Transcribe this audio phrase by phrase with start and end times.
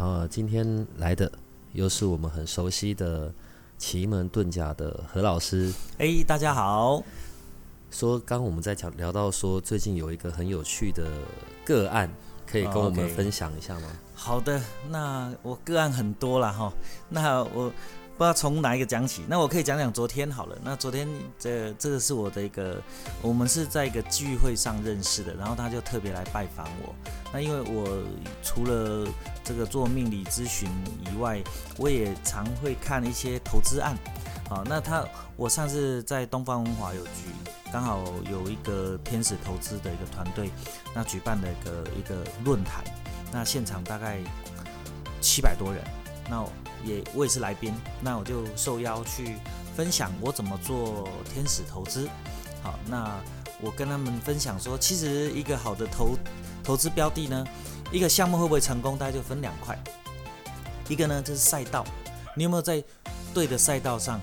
[0.00, 1.30] 呃，今天来的
[1.74, 3.30] 又是我们很熟悉的
[3.76, 5.70] 奇门遁甲的何老师。
[5.98, 7.02] 哎，大家好。
[7.90, 11.06] 说刚我们在讲聊到说，最近有一个很有趣的
[11.66, 12.10] 个案，
[12.46, 13.90] 可以跟我们分享一下吗？
[14.14, 16.72] 好的，那我个案很多了哈，
[17.10, 17.70] 那我。
[18.20, 20.54] 不知道从哪一个讲起，那我可以讲讲昨天好了。
[20.62, 22.76] 那昨天这这个是我的一个，
[23.22, 26.94] 我们是在一个聚会上认识的，然后他就特别来拜访我。
[27.32, 28.04] 那因为我
[28.42, 29.08] 除了
[29.42, 30.68] 这个做命理咨询
[31.10, 31.42] 以外，
[31.78, 33.96] 我也常会看一些投资案。
[34.50, 35.02] 好，那他
[35.34, 37.32] 我上次在东方文华有举，
[37.72, 40.50] 刚好有一个天使投资的一个团队，
[40.94, 42.84] 那举办的一个一个论坛，
[43.32, 44.18] 那现场大概
[45.22, 45.82] 七百多人，
[46.28, 46.44] 那。
[46.84, 49.36] 也我也是来宾，那我就受邀去
[49.76, 52.08] 分享我怎么做天使投资。
[52.62, 53.18] 好，那
[53.60, 56.16] 我跟他们分享说，其实一个好的投
[56.62, 57.46] 投资标的呢，
[57.90, 59.78] 一个项目会不会成功，大家就分两块。
[60.88, 61.84] 一个呢就是赛道，
[62.36, 62.82] 你有没有在
[63.32, 64.20] 对的赛道上？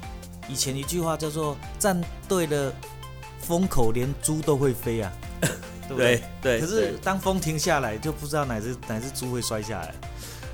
[0.50, 2.73] 以前一句话叫做“站对了
[3.41, 6.23] 风口，连猪都会飞”啊，对不对？
[6.41, 6.61] 对。
[6.61, 9.94] 可是当风停下来，就不知道哪只哪只猪会摔下来。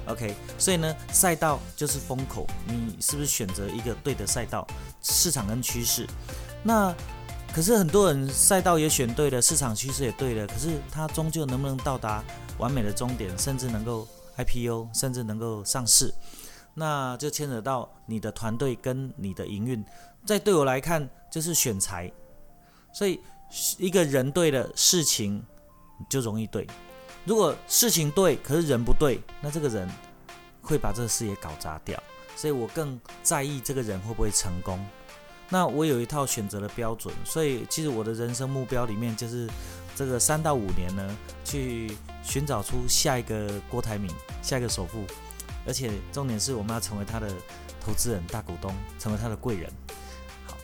[0.08, 4.68] OK，所以呢，赛道就是风口，你是不是选择一个对的赛道？
[5.02, 6.08] 市场跟趋势，
[6.64, 6.94] 那
[7.54, 12.24] 可是很多人赛道也选对了，市场趋势也对了，可是他终究能不能到达
[12.58, 16.14] 完美的终点，甚至能够 IPO，甚至能够上市，
[16.74, 19.84] 那就牵扯到你的团队跟你的营运。
[20.26, 22.12] 在对我来看，就是选材，
[22.94, 23.20] 所以
[23.78, 25.44] 一个人对了，事情
[26.10, 26.68] 就容易对。
[27.26, 29.90] 如果事情对，可是人不对，那这个人
[30.62, 32.02] 会把这个事业搞砸掉。
[32.36, 34.84] 所以我更在意这个人会不会成功。
[35.50, 39.48] 那我有一套选择的标准，所以其实我的人生目标里面就是
[39.96, 44.12] 这个三到五年呢，去寻找出下一个郭台铭，
[44.42, 45.06] 下一个首富，
[45.68, 47.30] 而且重点是我们要成为他的
[47.80, 49.72] 投资人、大股东，成为他的贵人。
[50.48, 50.58] 好，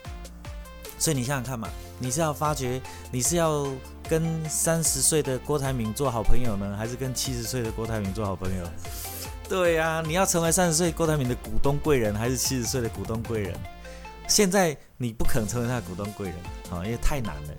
[0.98, 2.82] 所以你想想看嘛，你是要发掘，
[3.12, 3.66] 你是要。
[4.10, 8.64] 跟三十岁的郭台铭做好朋友呢，还是跟七十岁的郭台铭做好朋友？
[9.48, 13.56] 对呀，你要成为三十岁郭台铭的股东贵人，还是七十岁的股东贵人？
[14.28, 16.36] 现在你不可能成为他的股东贵人
[16.72, 17.54] 啊，因为太难了。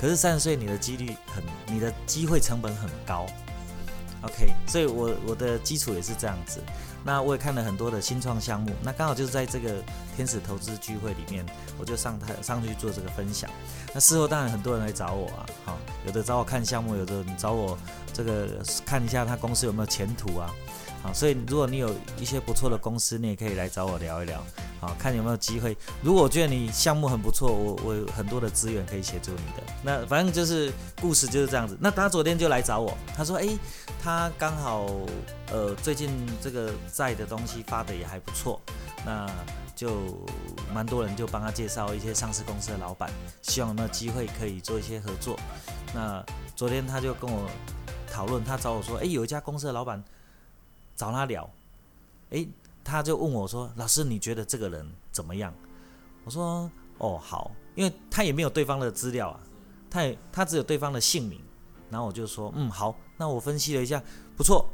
[0.00, 3.26] 可是三十岁你的几率很，你的机会成本很高。
[4.22, 6.60] OK，所以我我的基础也是这样子。
[7.04, 9.82] 那我也看了很多的新创项目，那刚好就是在这个
[10.16, 11.44] 天使投资聚会里面，
[11.78, 13.50] 我就上台上去做这个分享。
[13.92, 15.76] 那事后当然很多人来找我啊，哈，
[16.06, 17.76] 有的找我看项目，有的找我
[18.12, 18.46] 这个
[18.86, 20.50] 看一下他公司有没有前途啊，
[21.02, 24.42] 好，所以如果你有一些不错的公司，你也可以来找我聊一聊，
[24.80, 25.76] 好，看有没有机会。
[26.00, 29.62] 如果我觉得你项目很不错，我我有很多的资源可以协助你的。
[29.82, 31.76] 那反正就是故事就是这样子。
[31.80, 33.58] 那他昨天就来找我，他说，诶，
[34.00, 34.86] 他刚好
[35.50, 36.10] 呃最近
[36.40, 38.60] 这个在的东西发的也还不错，
[39.04, 39.26] 那。
[39.74, 39.96] 就
[40.72, 43.10] 蛮多人就帮他介绍一些上市公司的老板，
[43.40, 45.36] 希望有没有机会可以做一些合作。
[45.92, 46.24] 那
[46.54, 47.50] 昨天他就跟我
[48.08, 50.00] 讨论，他找我说：“诶，有一家公司的老板
[50.96, 51.48] 找他聊。”
[52.30, 52.48] 诶，
[52.82, 55.52] 他就问我说：“老师，你觉得这个人怎么样？”
[56.24, 59.40] 我说：“哦，好，因为他也没有对方的资料啊，
[59.90, 61.40] 他也他只有对方的姓名。”
[61.90, 64.02] 然后我就说：“嗯，好，那我分析了一下，
[64.36, 64.68] 不错。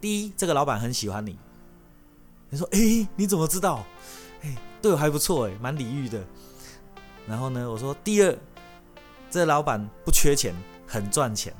[0.00, 1.38] 第一，这个老板很喜欢你。
[2.50, 3.84] 你说：诶，你怎么知道？”
[4.42, 6.22] 哎，对我还不错哎，蛮礼遇的。
[7.26, 8.36] 然后呢，我说第二，
[9.30, 10.54] 这老板不缺钱，
[10.86, 11.54] 很赚钱。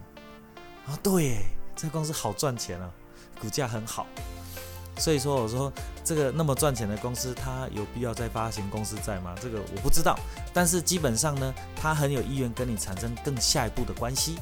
[0.86, 1.46] 啊，对，
[1.76, 2.90] 这个公司好赚钱啊，
[3.44, 4.06] 股价很好。
[4.96, 5.70] 所以说，我说
[6.04, 9.34] 这个那么赚钱的公司，他有必要再发行公司债吗？
[9.42, 10.18] 这个我不知道。
[10.52, 14.36] 但是基本上呢，他很有意愿跟你产生更下一步的关系。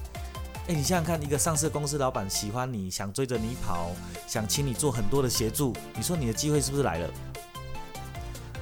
[0.68, 3.90] 哎，你想想看，一个上市公司老板喜欢你，想追着你跑，
[4.28, 7.10] 想请你做很多的协助，你说你的机会是不是来了？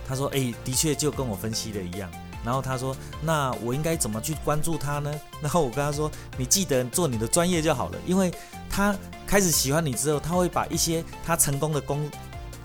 [0.09, 2.11] 他说：“哎，的确就跟我分析的一样。
[2.45, 5.13] 然后他说：那我应该怎么去关注他呢？
[5.43, 7.99] 然后我跟他说：你记得做你的专业就好了。
[8.07, 8.33] 因为
[8.71, 8.97] 他
[9.31, 12.11] 开始喜欢你之后，他会把一些他成功的公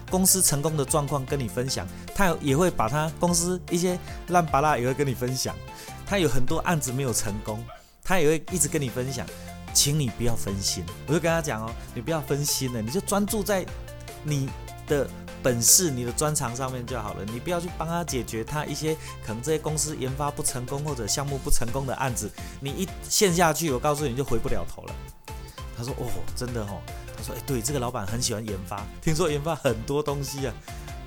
[0.10, 1.88] 公司成功的状况跟你分享。
[2.16, 5.56] 他也会把他公司一些烂巴拉也会跟你分享。
[6.08, 7.64] 他有很多案子没有成功，
[8.04, 9.28] 他也会一直跟你分享。
[9.76, 10.84] 请你不要分心。
[11.06, 13.64] 我就跟他讲哦，你不要分心了，你就专注在
[14.24, 14.50] 你
[14.88, 15.08] 的
[15.44, 17.24] 本事、你的专长上面就好了。
[17.26, 22.32] 你不要去帮他解决他一些可能这些公司研发不成功或者项目不成功的案子。
[22.60, 24.96] 你一陷下去，我告诉你，你就回不了头了。
[25.78, 26.82] 他说：“哦，真的哦。”
[27.16, 30.54] 他说：“哎，对，这个老板很喜欢研发，听说研发很多东西啊。”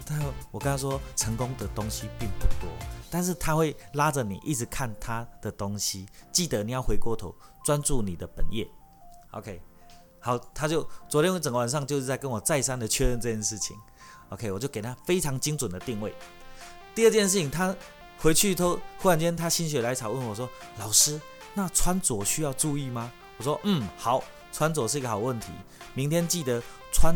[0.06, 0.19] 但
[0.50, 2.70] 我跟他说，成功的东西并不多，
[3.11, 6.06] 但是他会拉着你一直看他的东西。
[6.32, 8.67] 记得你要回过头，专注你的本业。
[9.32, 9.61] OK，
[10.19, 13.76] 好，他就昨天我整个晚上就是在跟我再三的确认这件事情。
[14.31, 16.15] OK，我就给他非常精准的定位。
[16.94, 17.76] 第二件事情，他
[18.19, 20.49] 回去后忽然间他心血来潮问我说
[20.81, 21.20] ：“老师，
[21.53, 25.48] 那穿着需要注意吗？”我说：“嗯，好，穿着是一个好问题。
[25.94, 26.62] 明天记得
[26.92, 27.14] 穿。”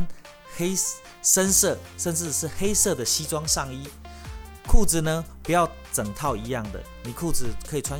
[0.54, 0.76] 黑
[1.22, 3.88] 深色，甚至是黑色的西装上衣，
[4.66, 7.98] 裤子呢不要整套一样的，你裤子可以穿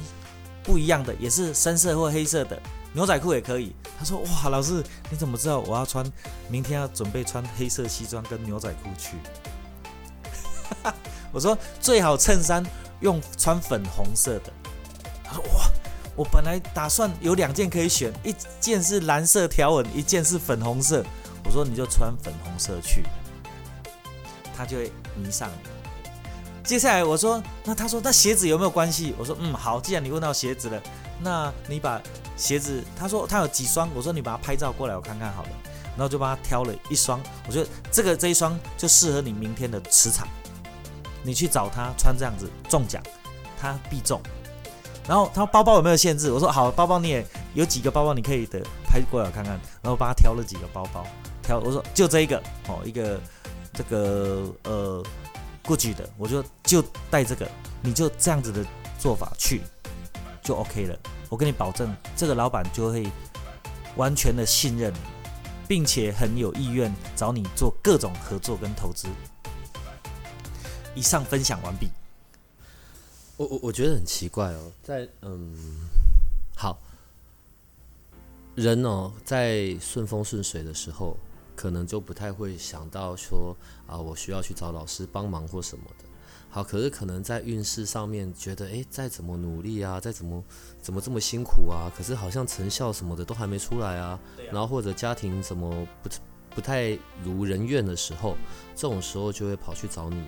[0.62, 2.61] 不一样的，也是深色或黑色的，
[2.93, 3.75] 牛仔裤也可以。
[3.99, 6.05] 他说：哇，老师你怎么知道我要穿？
[6.50, 9.17] 明天要准备穿黑色西装跟牛仔裤去？
[11.32, 12.62] 我说最好衬衫
[13.00, 14.52] 用穿粉红色的。
[16.14, 21.05] 我本来打算有两件可以选，一件是蓝色条纹，一件是粉红色。
[21.44, 23.03] 我说你就穿粉红色去，
[24.56, 25.70] 他就会迷上你。
[26.62, 29.14] 接下来我说，那他说那鞋子有没有关系？
[29.19, 30.81] 我说嗯好，既然你问到鞋子了，
[31.20, 32.00] 那你把
[32.37, 35.49] 鞋子，他说他有几双，我说你把它拍照过来我看看好了，
[35.97, 40.29] 然后就帮他挑了一双，我觉得这个这一双就适合你明天的磁场，
[41.25, 43.03] 你去找他穿这样子中奖，
[43.61, 44.23] 他必中。
[45.07, 46.31] 然后他包包有没有限制？
[46.31, 51.05] 我说好，包包你也有几个包包你可以的拍过来看看，然后帮他挑了几个包包。
[51.43, 53.21] 挑我说就这一个哦，一个
[53.73, 55.05] 这个呃
[55.67, 57.49] 过去的，我就就带这个，
[57.81, 58.65] 你就这样子的
[58.99, 59.61] 做法去
[60.41, 60.97] 就 OK 了。
[61.29, 63.07] 我跟你保证，这个老板就会
[63.97, 64.99] 完全的信任你，
[65.67, 69.09] 并且很有意愿找你做各种合作跟投资。
[70.95, 71.91] 以上分享完毕。
[73.43, 75.55] 我我我觉得很奇怪哦，在嗯
[76.55, 76.79] 好
[78.55, 81.17] 人哦，在顺风顺水的时候。
[81.55, 83.55] 可能就不太会想到说
[83.87, 86.05] 啊，我需要去找老师帮忙或什么的。
[86.49, 90.43] 好，可是可能在运势上面觉得，哎，再怎么努力啊，再怎么
[90.81, 94.19] 怎么这么辛苦啊，可是好像成效什么的都还没出来啊。
[94.50, 96.09] 然后或者家庭怎么不
[96.55, 98.35] 不太如人愿的时候，
[98.75, 100.25] 这种时候就会跑去找你，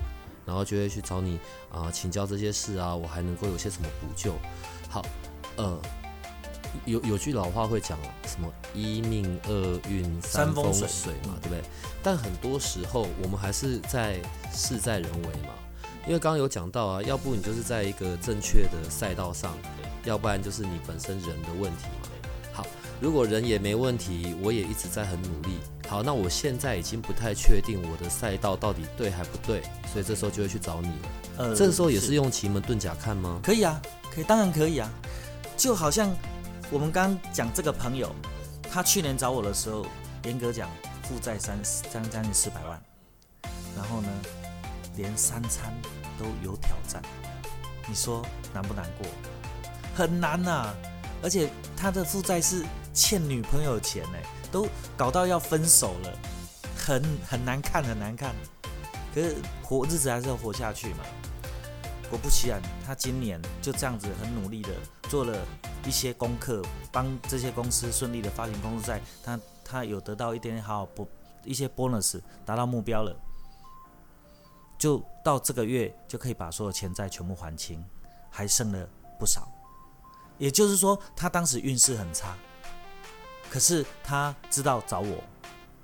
[0.46, 1.38] 然后就会去找你
[1.70, 4.35] 啊，请教这些事啊，我还能够有些什么补救？
[4.88, 5.05] 好，
[5.56, 5.81] 呃。
[6.87, 7.96] 有有句老话会讲
[8.26, 11.62] 什么一命二运三风水嘛，对不对？
[12.02, 14.20] 但很多时候我们还是在
[14.52, 15.55] 事在人为嘛，
[16.05, 19.56] 因为刚刚有讲到啊，要不你就是在一个正确的赛道上，
[20.02, 21.85] 要不然就是你本身人的问题
[23.04, 25.58] 如果人也没问题，我也一直在很努力。
[25.86, 29.60] 好，那我现在已经不太确定我的赛道到底对还不对，
[29.92, 31.08] 所以这时候就会去找你了。
[31.36, 33.38] 呃，这个时候也是用奇门遁甲看吗？
[33.42, 33.78] 可以啊，
[34.10, 34.90] 可以，当然可以啊，
[35.54, 36.10] 就好像。
[36.70, 38.10] 我们刚讲这个朋友，
[38.72, 39.84] 他去年找我的时候，
[40.24, 40.70] 严格讲
[41.02, 41.60] 负债三
[41.92, 42.82] 将将近四百万，
[43.76, 44.08] 然后呢，
[44.96, 45.74] 连三餐
[46.18, 47.02] 都有挑战，
[47.86, 48.24] 你说
[48.54, 49.06] 难不难过？
[49.94, 50.72] 很难呐！
[51.22, 52.64] 而且他的负债是
[52.94, 54.19] 欠女朋友钱呢，
[54.50, 54.66] 都
[54.97, 56.18] 搞到要分手了，
[56.75, 58.35] 很很难看，很难看。
[59.14, 61.04] 可是活日子还是要活下去嘛。
[62.09, 64.71] 果不其然，他今年就这样子很努力的
[65.11, 65.37] 做了。
[65.87, 71.07] 一些功课，帮这些公司顺利的发行公司债，他他有得到一点点好不
[71.45, 73.14] 一些 bonus，达到目标了，
[74.78, 77.85] 就到这个月就可以把所有钱债全部还清，
[78.30, 78.88] 还剩了
[79.21, 79.47] 不少。
[80.38, 82.35] 也就是说，他当时运势很差，
[83.54, 85.23] 可是他知道找我，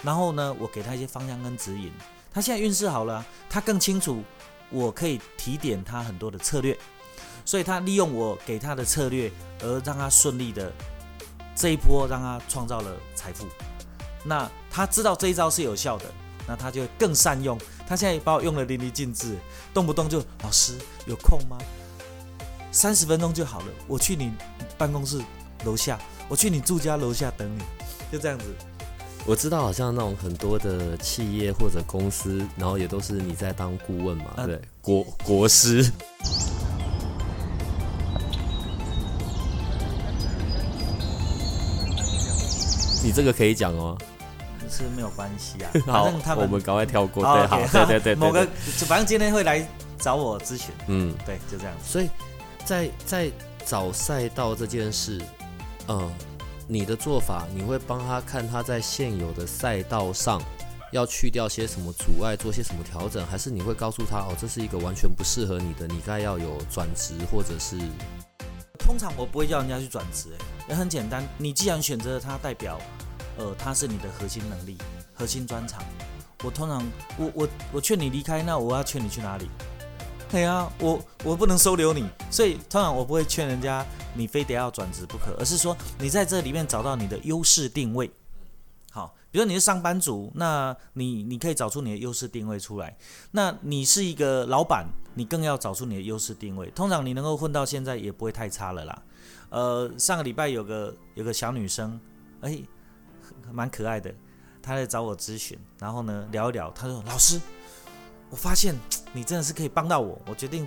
[0.02, 1.92] 然后呢，我给他一些方向跟指引，
[2.34, 4.24] 他现在运势好了，他更清楚，
[4.70, 6.76] 我可以提点他很多的策略。
[7.44, 10.72] 所以他利用我给他的策略，而让他顺利的
[11.54, 13.46] 这一波让他创造了财富。
[14.24, 16.06] 那他知道这一招是有效的，
[16.48, 17.56] 那他就更善用。
[17.86, 19.38] 他现在把我用的淋漓尽致，
[19.72, 21.56] 动不动就老师有空吗？
[22.72, 24.32] 三十分钟就好了，我去你
[24.76, 25.22] 办公室
[25.64, 25.96] 楼下，
[26.30, 27.60] 我去你住家楼下等你，
[28.12, 28.44] 就这样子。
[29.26, 35.90] 我知道，好像那种很多的企业或者公司，然后也都是你在当顾问嘛，对，国国师。
[43.02, 43.98] 你这个可以讲哦，
[44.70, 45.70] 是没有关系啊。
[45.84, 47.24] 好，我们赶快跳过。
[47.24, 48.14] 对，好，对对对。
[48.14, 48.46] 某个，
[48.86, 49.68] 反正今天会来
[49.98, 50.68] 找我咨询。
[50.86, 51.74] 嗯，对，就这样。
[51.84, 52.08] 所以，
[52.64, 53.28] 在在
[53.66, 55.20] 找赛道这件事，
[55.88, 56.10] 嗯，
[56.68, 60.40] 你的做法，你会帮他看他在现有的赛道上
[60.92, 67.76] 要去掉些什么阻碍，做些什么调整，还是你会告诉他哦，这是一个完全不适合你的，你该要有转职或者是？
[68.78, 72.78] 通常我不会叫人家去转职，哎，也很简单，你既然选择了他，代表
[73.36, 74.78] 呃他是你的核心能力、
[75.14, 75.82] 核心专长。
[76.42, 76.82] 我通常
[77.18, 79.48] 我我我劝你离开，那我要劝你去哪里？
[80.30, 83.84] 对啊，我我不能收留你，所以通常我不会劝人家
[84.14, 88.08] 你非得要转职不可，而是说你在这里面找到你的优势定位。
[88.92, 92.96] 好，比如你是上班族，那你你可以找出你的优势定位出来。
[93.32, 96.70] 那你是一个老板，你更要找出你的优势定位。
[96.70, 99.02] 通常你能够混到现在也不会太差了啦。
[99.48, 102.00] 呃，上个礼拜有个有个小女生，
[102.40, 102.60] 哎，
[103.52, 104.14] 蛮可爱的。
[104.62, 106.70] 她来找我咨询，然后呢聊一聊。
[106.70, 107.40] 她说：“老师，
[108.30, 108.74] 我发现
[109.12, 110.66] 你真的是可以帮到我，我决定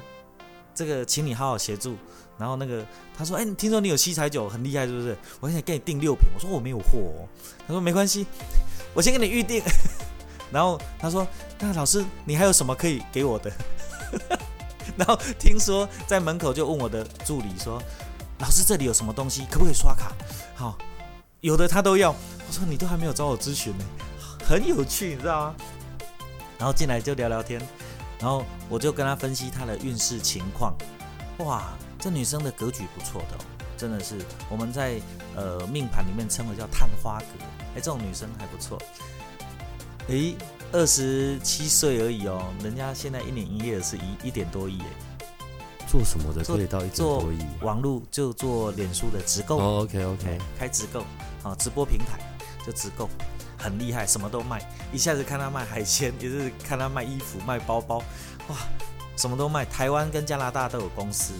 [0.76, 1.96] 这个请你好好协助。”
[2.38, 2.86] 然后那个
[3.18, 5.18] 他说：“哎，听说你有七彩酒，很厉害，是不是？
[5.40, 7.30] 我想给你订六瓶。”我说：“我没有货。”哦。
[7.68, 8.26] 他说：“没关系，
[8.94, 9.64] 我先给你预定。”
[10.52, 11.26] 然后他说
[11.60, 13.52] ：“那老师，你还有什么可以给我的？”
[14.98, 17.82] 然后听说在门口就问我的助理说
[18.40, 19.46] ：“老师，这里有什么东西？
[19.50, 20.12] 可不可以刷卡？”
[20.54, 20.78] 好，
[21.42, 22.12] 有的他都要。
[22.12, 23.86] 我说你都还没有找我咨询呢，
[24.46, 25.56] 很有趣，你知道吗？
[26.64, 27.62] 然后进来就聊聊天，
[28.20, 30.74] 然后我就跟她分析她的运势情况。
[31.40, 33.38] 哇，这女生的格局不错的，
[33.76, 34.16] 真的是
[34.50, 34.98] 我们在
[35.36, 37.26] 呃命盘里面称为叫探花格。
[37.76, 38.82] 哎，这种女生还不错。
[40.08, 40.38] 诶，
[40.72, 45.26] 二十七岁而已哦，人家现在一年营业额是一一点多亿哎。
[45.86, 47.46] 做什么的可以到一点多亿？
[47.60, 49.58] 网络就做脸书的直购。
[49.82, 51.02] OK OK，开直购
[51.44, 52.18] 啊，直播平台。
[52.66, 53.10] 就直购，
[53.64, 54.62] 很厉害，什么都卖。
[54.92, 58.00] 一下子看他卖海鲜， 也是看他卖衣服、卖包包，
[58.50, 58.58] 哇，
[59.16, 59.64] 什么都卖。
[59.64, 61.34] 台湾跟加拿大都有公司，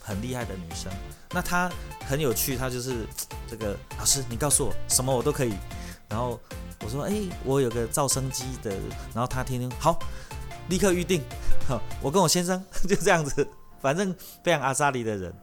[0.00, 0.92] 很厉害的女生。
[1.30, 1.68] 那她
[2.06, 3.04] 很有趣，她就是
[3.48, 5.54] 这个老师，你告诉我什么我都可以。
[6.08, 6.38] 然后
[6.84, 7.12] 我说，哎，
[7.44, 8.70] 我有个造声机的。
[9.12, 9.98] 然后她听听，好，
[10.68, 11.20] 立刻预定。
[12.00, 13.46] 我跟我先生 就这样子，
[13.80, 14.14] 反正
[14.44, 15.34] 非常阿萨里的人。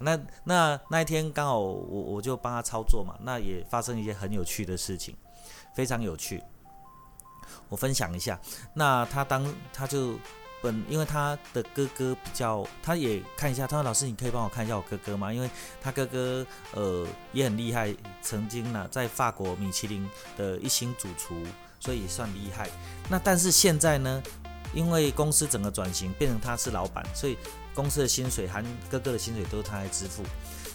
[0.00, 5.16] 那那那一天刚好我我就帮他操作嘛，那也发生一些很有趣的事情，
[5.74, 6.42] 非常有趣。
[7.68, 8.38] 我分享一下，
[8.74, 10.18] 那他当他就
[10.62, 15.32] 本因为他的哥哥比较，他也看一下，他说老师你可以帮我看一下我哥哥吗？
[15.32, 15.48] 因为
[15.80, 21.34] 他哥哥呃也很厉害，曾经呢在法国米其林的一星主厨，
[21.80, 22.68] 所以也算厉害。
[23.08, 24.22] 那但是现在呢，
[24.72, 27.36] 因为公司整个转型变成他是老板，所以。
[27.74, 30.24] 公司的薪水含哥哥的薪水都是他来支付，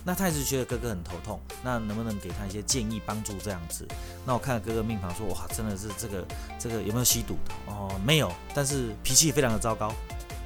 [0.05, 3.88] 那他一直觉得哥哥很头痛，那能不能给他一些建议帮助这样子？
[4.25, 6.25] 那我看了哥哥命盘说，哇，真的是这个
[6.60, 7.53] 这个有没有吸毒的？
[7.67, 9.93] 哦，没有，但是脾气非常的糟糕。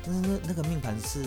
[0.05, 1.25] 那那那个命盘是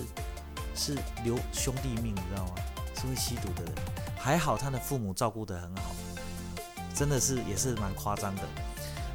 [0.76, 2.54] 是留兄弟命，你知道吗？
[3.00, 3.75] 是会吸毒的人，
[4.16, 5.90] 还好他的父母照顾得很好，
[6.94, 8.42] 真的是也是蛮夸张的。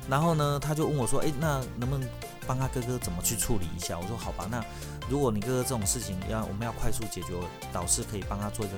[0.10, 2.08] 然后呢，他就问我说，哎，那能不能
[2.46, 3.98] 帮他哥哥怎么去处理一下？
[3.98, 4.62] 我说好吧，那。
[5.10, 7.34] 如果你哥哥这种事情要我们要快速解决，
[7.72, 8.76] 导师可以帮他做一个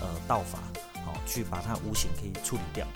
[0.00, 0.58] 呃道法，
[1.04, 2.86] 好去把他无形可以处理掉，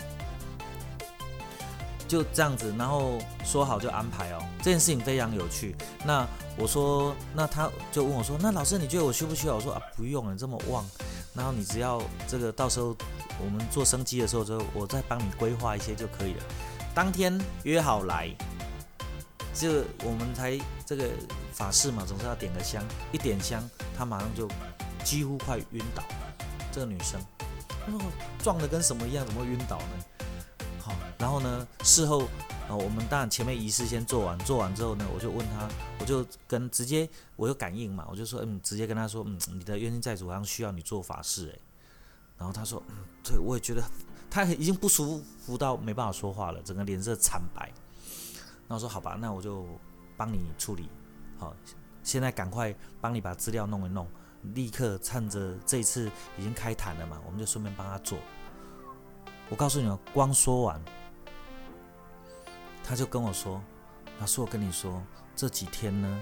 [2.07, 4.39] 就这样子，然后说好就安排哦。
[4.59, 5.75] 这件事情非常有趣。
[6.05, 6.25] 那
[6.57, 9.55] 我说，那他就问我说，那老师你觉得我需不需要？
[9.55, 10.85] 我说啊不用了，这么旺。
[11.33, 12.95] 然后你只要这个到时候
[13.43, 16.43] 我们做升级的时候，就我再帮你规划一些就可以了。
[16.95, 18.29] 当天约好来。
[19.53, 21.09] 这我们才这个
[21.51, 23.63] 法事嘛，总是要点个香，一点香，
[23.95, 24.47] 她马上就
[25.03, 26.03] 几乎快晕倒。
[26.71, 27.21] 这个女生，
[27.85, 28.01] 哦，
[28.41, 30.65] 撞的跟什么一样，怎么会晕倒呢？
[30.81, 32.23] 好，然后呢，事后
[32.67, 35.69] 啊，我们当然前面仪式先做完，做完之后呢，我就问她，
[35.99, 41.59] 我就跟直接我有感应嘛，我就说，嗯，直接跟她说，嗯，你的冤亲债主好像需要你做法事，诶。
[42.39, 43.83] 然后她说，嗯，对，我也觉得
[44.31, 47.71] 她已经不舒服到没办法说话了，整个脸色惨白。
[48.73, 49.67] 那我说好吧，那我就
[50.17, 50.89] 帮你处理。
[51.37, 51.55] 好，
[52.01, 54.07] 现在赶快帮你把资料弄一弄，
[54.55, 58.17] 立刻趁着这一次已经开坛了嘛，我们就顺便帮他做。
[59.47, 60.81] 我告诉你们，光说完，
[62.83, 63.61] 他就跟我说
[64.19, 64.99] ：“老师，我跟你说，
[65.35, 66.21] 这几天呢，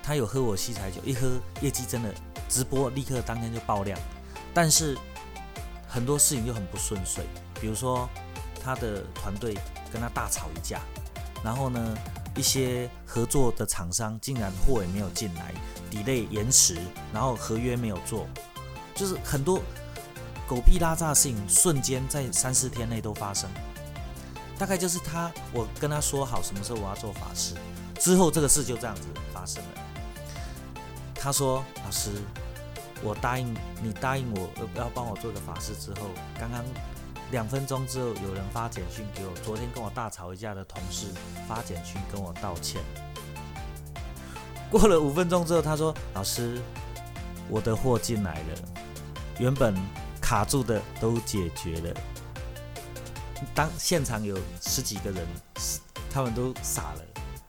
[0.00, 1.28] 他有喝我西彩酒，一喝
[1.60, 2.14] 业绩真的
[2.48, 3.98] 直播立刻当天就爆量，
[4.54, 4.96] 但是
[5.88, 7.24] 很多事情又很不顺遂，
[7.60, 8.08] 比如说
[8.62, 9.58] 他的团队
[9.92, 10.80] 跟他大吵一架。”
[11.42, 11.96] 然后呢，
[12.36, 15.52] 一些合作的厂商竟然货也没有进来
[15.90, 16.78] ，delay 延迟，
[17.12, 18.26] 然后合约没有做，
[18.94, 19.60] 就是很多
[20.46, 23.50] 狗屁拉炸的事情，瞬间在三四天内都发生。
[24.58, 27.54] 大概就是他，我跟他说好什么时候我要做法事，
[27.98, 29.70] 之后这个事就这样子发生了。
[31.14, 32.10] 他说：“老师，
[33.02, 36.08] 我答应你答应我要帮我做个法事之后，
[36.38, 36.64] 刚刚
[37.32, 41.06] 两分钟之后有人发简讯给我，昨天跟我大吵一架的同事
[41.48, 42.82] 发简讯跟我道歉。
[44.70, 46.60] 过了五分钟之后，他说：“老师，
[47.48, 48.58] 我的货进来了，
[49.38, 49.74] 原本
[50.20, 51.94] 卡住的都解决了。”
[53.54, 55.26] 当现场有十几个人，
[56.10, 57.00] 他们都傻了，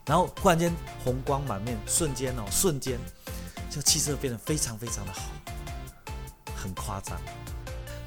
[0.06, 0.74] 然后忽然间
[1.04, 2.98] 红光满面，瞬间哦，瞬间
[3.70, 5.24] 就气色变得非常非常的好，
[6.56, 7.20] 很夸张。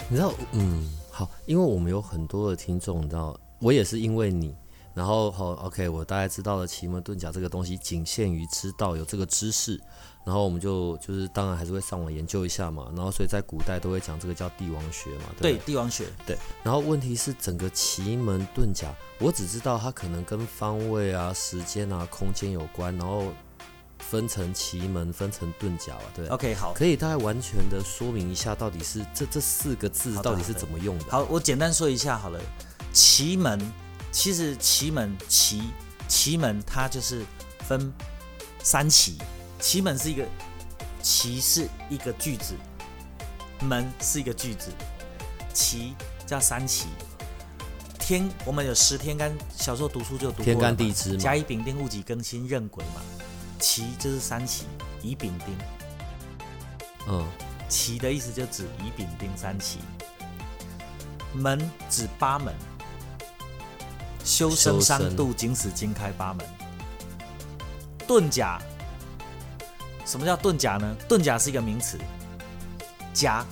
[0.08, 4.54] 你知道，嗯，好，因为我们有很多的听众，你知道，我也是因为你。
[4.92, 9.80] 然后好，OK，我大概知道了奇门遁甲这个东西仅限于知道有这个知识，
[10.26, 12.92] 然后我们就就是当然还是会上网研究一下嘛。
[12.94, 16.36] 然后所以在古代都会讲这个叫帝王学嘛，对，帝王学，对。
[16.62, 23.24] 然后问题是整个奇门遁甲，我只知道它可能跟方位啊、时间啊、空间有关，然后
[24.10, 26.28] 分成奇门，分成遁甲啊，对。
[26.28, 31.04] OK，好，可以大概完全的说明一下，到底是这这四个字到底是怎么用的？
[31.10, 32.40] 好，我简单说一下好了，
[32.92, 33.60] 奇门。
[34.12, 35.64] 其实奇门奇
[36.08, 37.22] 奇门它就是
[37.68, 37.92] 分
[38.62, 39.18] 三奇，
[39.60, 40.24] 奇门是一个
[41.02, 42.54] 奇是一个句子，
[43.60, 44.70] 门是一个句子，
[45.52, 45.94] 奇
[46.24, 46.86] 叫三奇。
[47.98, 53.02] 天我们有十天干，小时候读书就读天干地支，甲乙丙丁戊己庚辛壬癸嘛。
[53.58, 54.66] 奇就是三奇，
[55.02, 55.56] 乙丙丁。
[57.08, 57.26] 嗯，
[57.68, 59.80] 奇的意思就指乙丙丁三奇。
[61.32, 61.58] 门
[61.88, 62.54] 指八门。
[64.24, 66.44] 修身三度，经死经开八门。
[68.08, 68.60] 遁甲，
[70.04, 70.96] 什么叫遁甲呢？
[71.08, 71.96] 遁甲是一个名词。
[73.14, 73.46] 甲，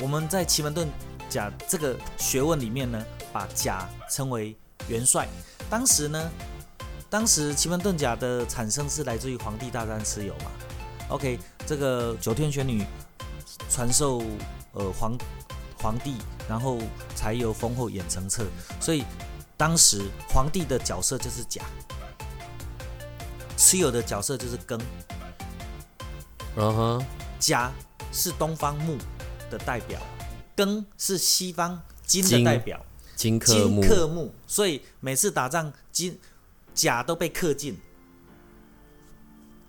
[0.00, 0.88] 我们在奇门遁
[1.30, 4.56] 甲这个学问里面呢，把甲称为
[4.88, 5.28] 元帅。
[5.70, 6.30] 当时呢，
[7.08, 10.50] 当时奇门遁甲的产生是来自于皇帝大战蚩尤嘛。
[11.08, 12.84] OK，这个九天玄女
[13.70, 14.22] 传授
[14.72, 15.16] 呃皇
[15.78, 16.16] 皇帝，
[16.48, 16.78] 然后
[17.14, 18.44] 才由封后演成册，
[18.80, 19.04] 所以。
[19.58, 21.62] 当时皇帝的角色就是甲，
[23.56, 24.78] 蚩尤的角色就是庚。
[26.56, 27.06] 嗯哼，
[27.38, 27.72] 甲
[28.12, 28.98] 是东方木
[29.50, 29.98] 的代表，
[30.54, 32.78] 庚是西方金的代表，
[33.14, 33.80] 金克木。
[33.80, 36.20] 金克木，所以每次打仗，金
[36.76, 37.76] 甲都被克尽。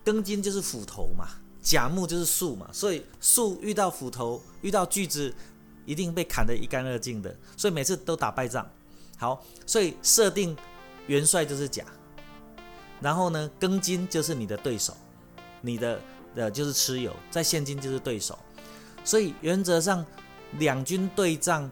[0.06, 1.28] 庚金就是斧头嘛，
[1.62, 5.34] 甲木就是树嘛，所以树遇到斧头，遇到锯子，
[5.86, 8.70] 一定被砍得一干二净的，所以每次都打败仗。
[9.17, 10.56] 好，所以设定
[11.08, 11.84] 元帅就是甲，
[13.02, 14.96] 然后呢，庚金就是你的对手，
[15.60, 16.00] 你的
[16.36, 18.38] 呃就是蚩尤，在现今就是对手，
[19.04, 20.06] 所以原则上
[20.60, 21.70] 两军对战，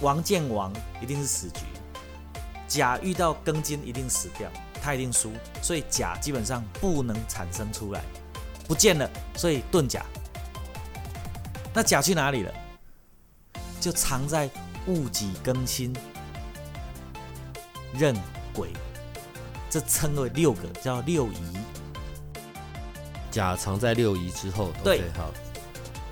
[0.00, 1.60] 王见王一定是死局，
[2.66, 4.50] 甲遇到庚金一定死掉，
[4.82, 8.02] 他一定输，所以甲基本上不能产生出来，
[8.66, 10.04] 不见了，所以遁甲。
[11.72, 12.52] 那甲去哪里了？
[13.80, 14.48] 就藏在
[14.86, 15.94] 戊己庚辛。
[17.96, 18.14] 壬
[18.52, 18.72] 癸，
[19.70, 21.56] 这称为六个，叫六仪。
[23.30, 25.32] 甲藏在六仪之后，对，好。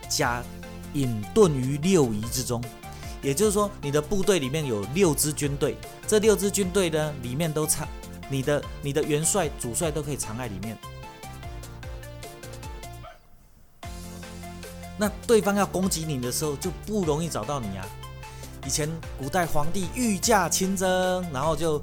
[0.09, 0.43] 甲
[0.93, 2.62] 隐遁于六仪之中，
[3.22, 5.76] 也就是说，你的部队里面有六支军队，
[6.08, 7.87] 这六支军队呢，里面都藏
[8.28, 10.76] 你的你的元帅、主帅都可以藏在里面。
[14.98, 17.87] 那对方要攻击你的时候，就不容易找到你啊。
[18.66, 21.80] 以前古代皇帝御驾亲征，然后就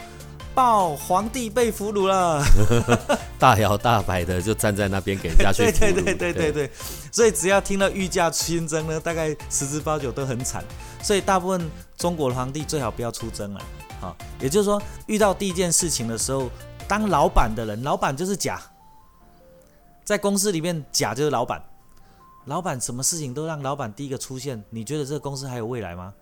[0.60, 2.43] 报皇帝被俘虏了，
[3.39, 5.63] 大摇大摆的就站在那边给人家去。
[5.72, 6.72] 对对对对对对，
[7.13, 10.62] 所以只要听到御驾亲征呢，大概十之八九都很惨。
[11.02, 13.62] 所以大部分中国的皇帝最好不要出征了。
[14.02, 16.50] 好，也就是说，遇到第一件事情的时候，
[16.89, 18.62] 当老板的人，老板就是甲，
[20.04, 21.63] 在公司里面甲就是老板，
[22.48, 26.13] 老板什么事情都让老板第一个出现，你觉得这个公司还有未来吗？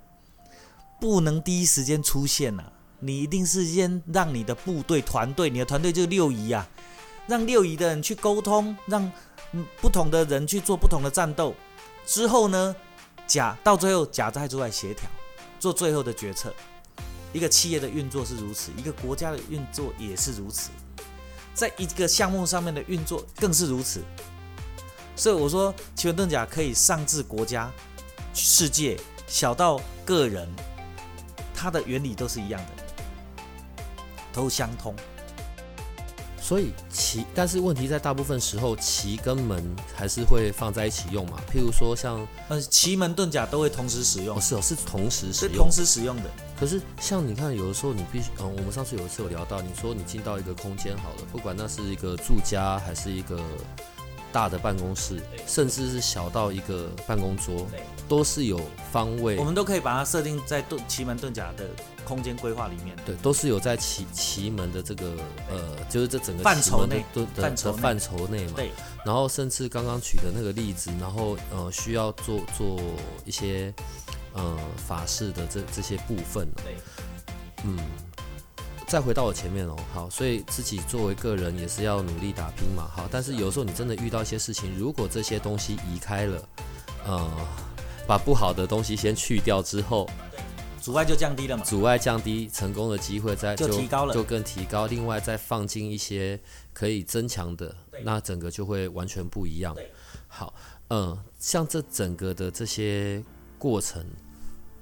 [1.02, 2.63] 不能第一时间出现呐，
[3.00, 6.68] 你一定是先让你的部队团队，你的团队就是六仪啊，
[7.28, 9.12] 让六仪的人去沟通，让
[9.82, 11.54] 不同的人去做不同的战斗。
[12.06, 12.76] 之后呢，
[13.28, 15.10] 甲到最后甲再出来协调，
[15.60, 16.54] 做最后的决策。
[17.34, 20.70] 一个企业的运作是如此，一个国家的运作也是如此，
[21.54, 24.02] 在一个项目上面的运作更是如此。
[25.16, 27.72] 所以我说，奇门遁甲可以上至国家、
[28.34, 30.48] 世界，小到个人。
[31.60, 32.84] 它的原理都是一样的，
[34.38, 34.93] 都相通。
[36.39, 39.62] 所以奇，但是问题在大部分时候，奇跟门
[39.93, 41.41] 还是会放在一起用嘛？
[41.52, 44.39] 譬如说像，呃，奇门遁甲都会同时使用。
[44.39, 45.54] 是哦，是同时使用。
[45.54, 46.30] 是同时使用的。
[46.58, 53.41] 可是像你看，有的时候你必须，嗯，我们上次有一次有聊到，你说你进到一个空间好了，不管那是一个住家还是一个。
[54.38, 57.65] 大的办公室，甚至是小到一个办公桌，
[58.08, 61.67] 都是有方位我，们都可以把它设定在盾奇门遁甲的
[62.06, 62.95] 空间规划里面。
[63.04, 65.13] 对，都是有在奇奇门的这个
[65.50, 68.54] 呃，就是这整个范畴内的的范畴范畴内嘛。
[68.58, 68.69] 对，
[69.04, 72.80] 然后甚至刚刚举的那个例子，然后呃需要做做
[73.26, 73.73] 一些
[74.34, 74.56] 呃
[74.88, 76.76] 法事的这这些部分呢对，
[77.63, 77.80] 嗯，
[78.88, 86.50] 再回到我前面哦，好，所以自己作为个人也是要努力打拼嘛，好，但是有时候你真的遇到一些事情，如果这些东西移开了，
[87.06, 87.30] 呃，
[88.08, 90.10] 把不好的东西先去掉之后，
[90.82, 91.65] 阻碍就降低了嘛。
[91.65, 94.88] 阻碍降低成功的机会再就提高了就更提高。
[94.88, 96.39] 另外再放进一些
[96.71, 99.76] 可以增强的，那整个就会完全不一样。
[100.30, 100.54] 好，
[100.88, 103.21] 嗯，像这整个的这些
[103.58, 104.06] 过程，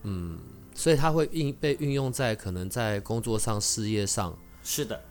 [0.03, 0.37] 嗯，
[0.75, 5.01] 所以它会运被运用在可能在工作上、事业上，是的，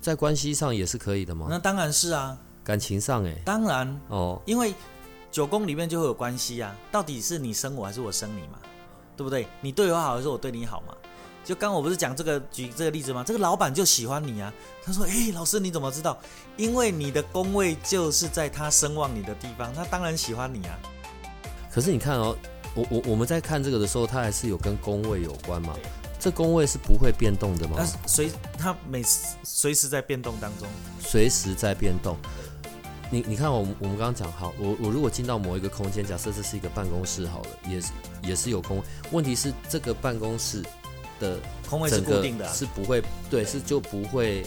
[0.00, 1.46] 在关系上也是可以的吗？
[1.48, 4.74] 那当然是啊，感情上、欸，当然，哦，因为
[5.30, 8.58] 九宫里面就会有关系啊，到底是你生我还是我生你嘛，
[9.16, 9.46] 对不对？
[9.60, 10.94] 你对我好还是我对你好嘛？
[11.44, 13.22] 就刚我不是讲这个举这个例子吗？
[13.24, 16.18] 这个老板就喜欢你啊，他说：“诶，老师你怎么知道？
[16.56, 20.76] 因为你的宫位就是在他声望你的地方，他当然喜欢你啊。
[21.70, 22.36] 可是你看哦，
[22.76, 25.74] 我我我们在看这个的时候，它还是有跟宫位有关嘛？
[26.20, 27.74] 这宫位是不会变动的吗？
[27.76, 30.68] 但是随它每时随时在变动当中，
[31.00, 32.16] 随时在变动。
[33.10, 38.82] 你你看我们我们刚刚讲好，我我如果进到某一个空间，假设这是一个办公室好了，也是也是有空。
[39.12, 40.62] 问题是这个办公室
[41.20, 41.38] 的
[41.70, 44.44] 宫位是固定的、啊，是不会对，是就不会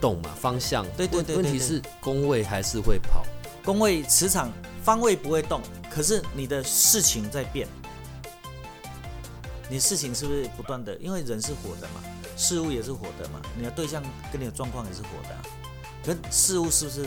[0.00, 0.84] 动嘛，方向。
[0.96, 3.24] 对对对对对问问题是宫位还是会跑。
[3.64, 4.50] 宫位磁场
[4.86, 7.66] 方位不会动，可是你的事情在变，
[9.68, 10.94] 你事情是不是不断的？
[10.98, 12.00] 因为人是活的嘛，
[12.36, 15.42] 事物也是活的嘛，你的对象跟你的状况也是活的、啊，
[16.04, 17.04] 可事物是不是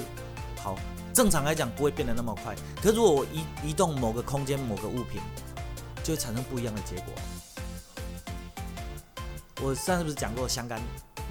[0.58, 0.78] 好？
[1.14, 5.22] 正常来讲不会变得那么快，可是如果我移移动某个空间、某个物品，
[6.04, 7.14] 就会产生不一样的结果。
[9.62, 10.82] 我上次不是讲过相干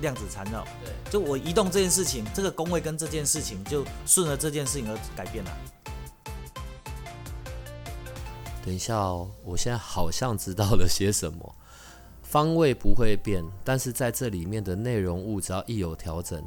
[0.01, 0.65] 量子缠绕？
[0.83, 5.51] 对，就我移动这件事情，这个宫位跟这件事情就顺着这件事情而改变了。
[8.69, 11.55] 等一下哦，我现在好像知道了些什么。
[12.23, 16.45] 方位不会变，但是在这里面的内容物只要一有调整，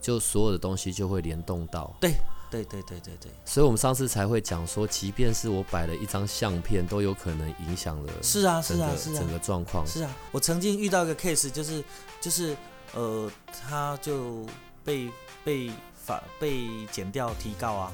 [0.00, 1.94] 就所有的东西就会联动到。
[2.00, 2.12] 对
[2.50, 9.86] 对对对对对，所以我们上次才会讲说，即便是我摆了一张相片，都有可能影响了是啊是啊是啊整个状况。
[9.86, 11.84] 是啊，我曾经遇到一个 case，就是
[12.20, 12.56] 就是
[12.94, 14.44] 呃，他就
[14.84, 15.08] 被
[15.44, 17.92] 被法被减掉提告啊。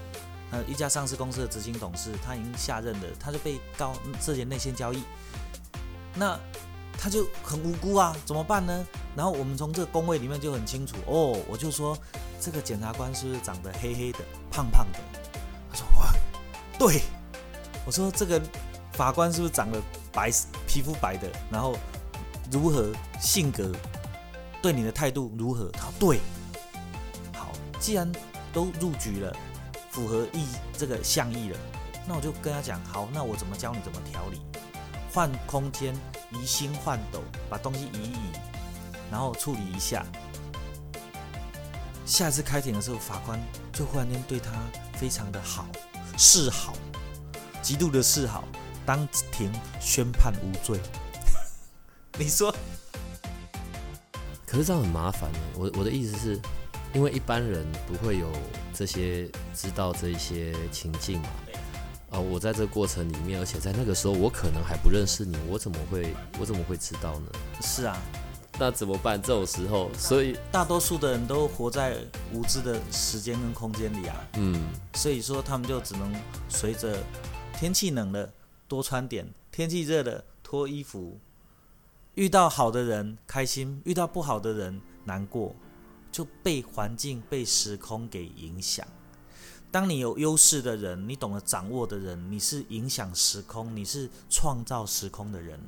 [0.50, 5.02] 呃，一家上市公司的执行董事，他已经下任了，他就被告涉嫌内线交易，
[6.14, 6.38] 那
[6.98, 8.86] 他就很无辜啊，怎么办呢？
[9.16, 11.96] 然后我们从这个工位里面就很清楚哦，我就说
[12.40, 14.98] 这个检察官是不是长得黑黑的、胖胖的？
[15.70, 16.14] 他说哇，
[16.78, 17.02] 对，
[17.84, 18.40] 我说这个
[18.92, 19.80] 法官是不是长得
[20.12, 20.30] 白、
[20.66, 21.28] 皮肤白的？
[21.50, 21.76] 然后
[22.50, 23.74] 如何性格，
[24.62, 25.70] 对你的态度如何？
[25.72, 26.20] 他说对，
[27.34, 28.10] 好，既然
[28.52, 29.36] 都入局了，
[29.96, 31.58] 符合意这个象意了，
[32.06, 34.42] 那我就跟他讲，好，那我怎么教你怎么调理？
[35.10, 35.94] 换空间，
[36.30, 38.30] 移星换斗，把东西移一移，
[39.10, 40.04] 然后处理一下。
[42.04, 43.40] 下次开庭的时候，法官
[43.72, 44.52] 就忽然间对他
[44.98, 45.66] 非常的好，
[46.18, 46.74] 示好，
[47.62, 48.44] 极度的示好，
[48.84, 50.78] 当庭宣判无罪。
[52.20, 52.54] 你说
[54.44, 55.38] 可是这样很麻烦呢。
[55.54, 56.38] 我我的意思是，
[56.96, 58.32] 因为一般人不会有
[58.72, 61.28] 这些知道这一些情境嘛。
[62.08, 67.26] 啊、我在这个过程里面，而且在那个时候，我可能还不认识你，我怎么会我怎么会知道呢？
[67.60, 68.00] 是啊，
[68.58, 69.20] 那怎么办？
[69.20, 71.98] 这种时候，所以大多数的人都活在
[72.32, 74.58] 无知的时间跟空间里啊，嗯，
[74.94, 76.10] 所以说他们就只能
[76.48, 76.96] 随着
[77.58, 78.32] 天气冷了
[78.66, 81.20] 多穿点，天气热了脱衣服。
[82.14, 85.54] 遇到好的人开心，遇到不好的人难过，
[86.16, 88.86] 就被环境、被时空给影响。
[89.70, 95.60] 当你有优势的人，你懂得掌握的人，你是影响时空，你是创造时空的人。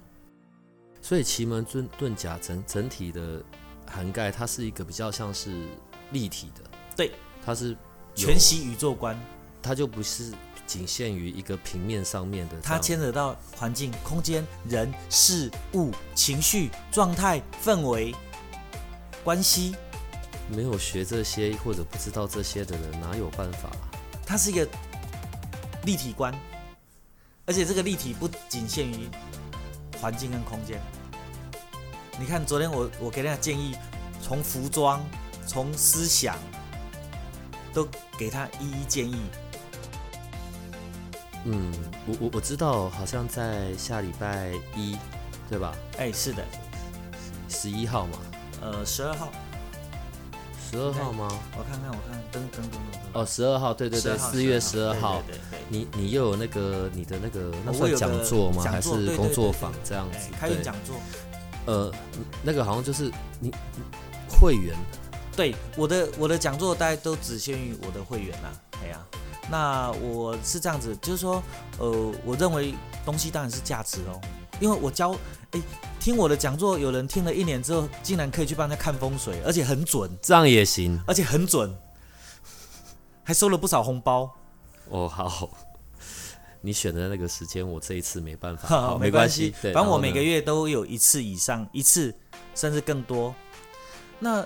[1.02, 3.44] 所以奇门遁遁甲整整体的
[3.86, 5.52] 涵盖，它是一个比较像是
[6.12, 6.62] 立体的，
[6.96, 7.12] 对，
[7.44, 7.76] 它是
[8.14, 9.20] 全息宇宙观，
[9.60, 10.32] 它就不是
[10.66, 18.14] 仅限于一个平面上面的，它牵扯到环境、空间、人、事物、情绪、状态、氛围、
[19.22, 19.76] 关系，
[20.54, 23.70] 没有学这些或者不知道这些的人哪有办法、
[24.26, 24.66] 它是一个
[25.84, 26.34] 立体观，
[27.46, 29.08] 而且这个立体不仅限于
[30.00, 30.80] 环境跟空间。
[32.18, 33.76] 你看，昨天我我给大家建议，
[34.20, 35.00] 从服装、
[35.46, 36.36] 从思想，
[37.72, 37.86] 都
[38.18, 39.16] 给他一一建议，
[41.44, 41.72] 嗯，
[42.06, 44.96] 我我我知道，好像在下礼拜一，
[45.48, 45.72] 对吧？
[45.96, 46.44] 哎，是的，
[47.48, 48.18] 十一号嘛，
[48.60, 49.30] 呃，十二号，
[50.70, 51.28] 十二号吗？
[51.56, 55.22] 我看看，我看，等等等等哦，十二号，对对对，四月十二号。
[55.26, 55.58] 对对对。
[55.70, 58.62] 你你又有那个你的那个那算讲座吗？
[58.62, 60.28] 还是工作坊这样子？
[60.38, 60.96] 开源讲座。
[61.66, 61.92] 呃，
[62.42, 63.50] 那个好像就是你
[64.28, 64.76] 会员。
[65.34, 68.50] 对，我的我的讲座大家都只限于我的会员啦。
[68.82, 69.00] 哎呀，
[69.50, 71.42] 那我是这样子，就是说，
[71.78, 74.20] 呃，我认为东西当然是价值哦，
[74.60, 75.14] 因为我教，
[75.52, 75.60] 哎，
[76.00, 81.74] 听我的讲座，有人听了一年之后，竟然可以去帮他看风水，而且很准，这样也行，而且很准，
[83.22, 84.30] 还收了不少红包。
[84.88, 85.50] 哦，好，
[86.60, 92.14] 你选的那个时间，我这一次没办法，没关系，反正我每个月都有一次以上，一次
[92.54, 93.34] 甚至更多。
[94.18, 94.44] 那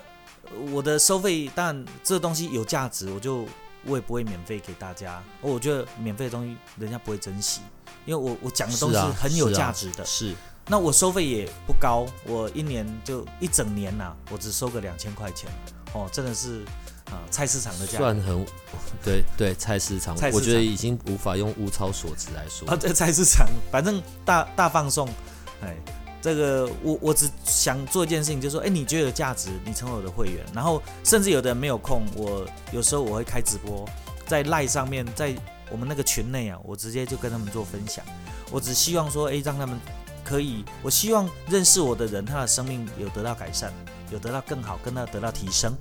[0.70, 3.46] 我的收费，但这东西有价值，我就
[3.84, 5.22] 我也不会免费给大家。
[5.40, 7.60] 我觉得免费的东西人家不会珍惜，
[8.06, 10.04] 因为我我讲的东西很有价值的。
[10.04, 10.34] 是，
[10.66, 15.50] 那我收费也不高，我一年就一整年呐，我只收个两千块钱。
[15.92, 16.64] 哦，真的是
[17.06, 18.46] 啊，菜市场的价算很，
[19.04, 22.68] 对对，菜市场，我觉得已经无法用物超所值来说。
[22.68, 25.08] 啊，在菜市场，反正大大放送，
[25.62, 25.76] 哎。
[26.22, 33.84] 这个我我只想做一件事情，就是说，哎，你觉得有价值，你成为我的会员，然后甚至有的人没有空，我有时候我会开直播，
[34.28, 35.34] 在赖上面，在
[35.68, 38.04] 我们那个群内啊，我直接就跟他们做分享。
[38.52, 39.76] 我只希望说，哎，让他们
[40.22, 43.72] 可以，我希望认识我的人，他的生命有得到改善，
[44.12, 45.76] 有得到更好，跟他得到提升。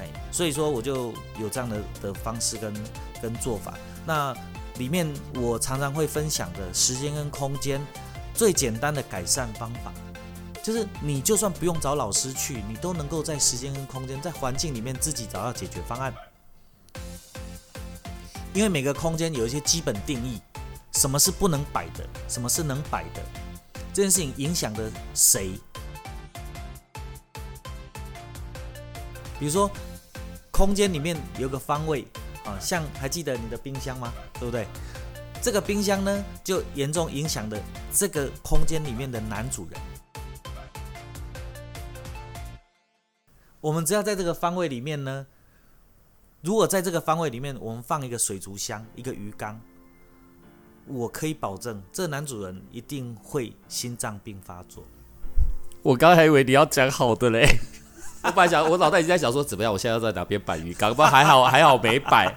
[0.00, 2.74] 哎，所以说我就有这样的的方式跟
[3.22, 3.74] 跟做法。
[4.04, 4.34] 那
[4.78, 7.80] 里面我常常会分享的时间跟空间。
[8.40, 9.92] 最简单的改善方法，
[10.62, 16.10] 就是你就算不用找老师去，你都能够在时间跟空间、在环境里面自己找到解决方案。
[18.54, 20.40] 因为每个空间有一些基本定义，
[20.92, 23.20] 什么是不能摆的，什么是能摆的，
[23.92, 25.50] 这件事情影响的谁？
[29.38, 29.70] 比如说，
[30.50, 32.06] 空间里面有个方位
[32.46, 34.10] 啊，像还记得你的冰箱吗？
[34.38, 34.66] 对不对？
[35.42, 37.58] 这个冰箱呢，就严重影响了
[37.90, 39.80] 这个空间里面的男主人。
[43.60, 45.26] 我们只要在这个方位里面呢，
[46.42, 49.58] 如果在这个方位里面，我们放一个水族箱、一个鱼缸，
[50.86, 54.84] 我可以保证，这男主人一定会心脏病发作。
[55.82, 57.46] 我刚还以为你要讲好的嘞，
[58.22, 59.72] 我本来想，我脑袋已经在想说，怎么样？
[59.72, 60.90] 我现在要在哪边摆鱼缸？
[60.90, 62.34] 不过，还好，还好没摆。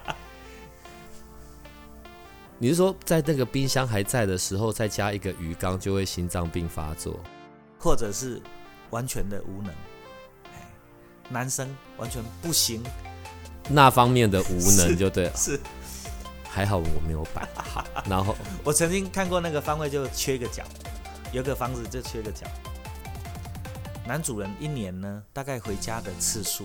[2.63, 7.19] 你是说，在那个冰箱还在的时候，再加一个鱼缸，就会心脏病发作，
[7.78, 8.41] 或者是
[8.89, 9.73] 完全的无能？
[11.28, 12.82] 男生完全不行，
[13.67, 15.36] 那方面的无能就对了。
[15.36, 15.60] 是，
[16.47, 17.45] 还好我没有摆。
[18.10, 20.63] 然后 我曾经看过那个方位就缺一个角，
[21.34, 22.47] 有个房子就缺个角。
[24.08, 26.63] 男主人一年呢，大概回家的次数，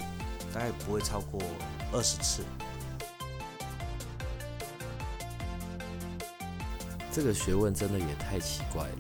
[0.55, 1.43] 大概不会超过
[1.91, 2.45] 二十次。
[7.19, 8.99] 这个学问真的也太奇怪了。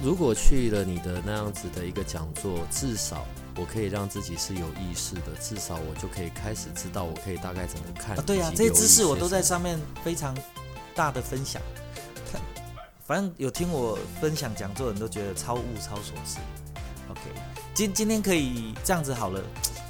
[0.00, 8.16] 如果去了你的那样子的一个讲座，至少我可以让自己是有意识的，至少我就可以开始知道我可以大概怎么看。
[8.16, 10.32] 啊，对呀，这些知识我都在上面非常
[10.94, 11.60] 大的分享。
[13.04, 16.38] 反正有听我分享讲座的人都觉得超物超所值。
[17.10, 17.20] OK，
[17.74, 19.42] 今今天可以这样子好了，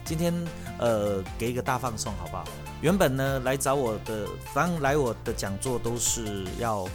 [0.06, 0.32] 今天
[0.78, 2.46] 呃给一个大放送好不好？
[2.84, 6.86] 原本呢，来找我的，反正来我的讲座都是要，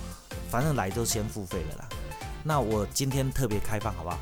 [0.47, 1.89] 反正来都先付费了啦。
[2.43, 4.19] 那我今天特别开放，好不好？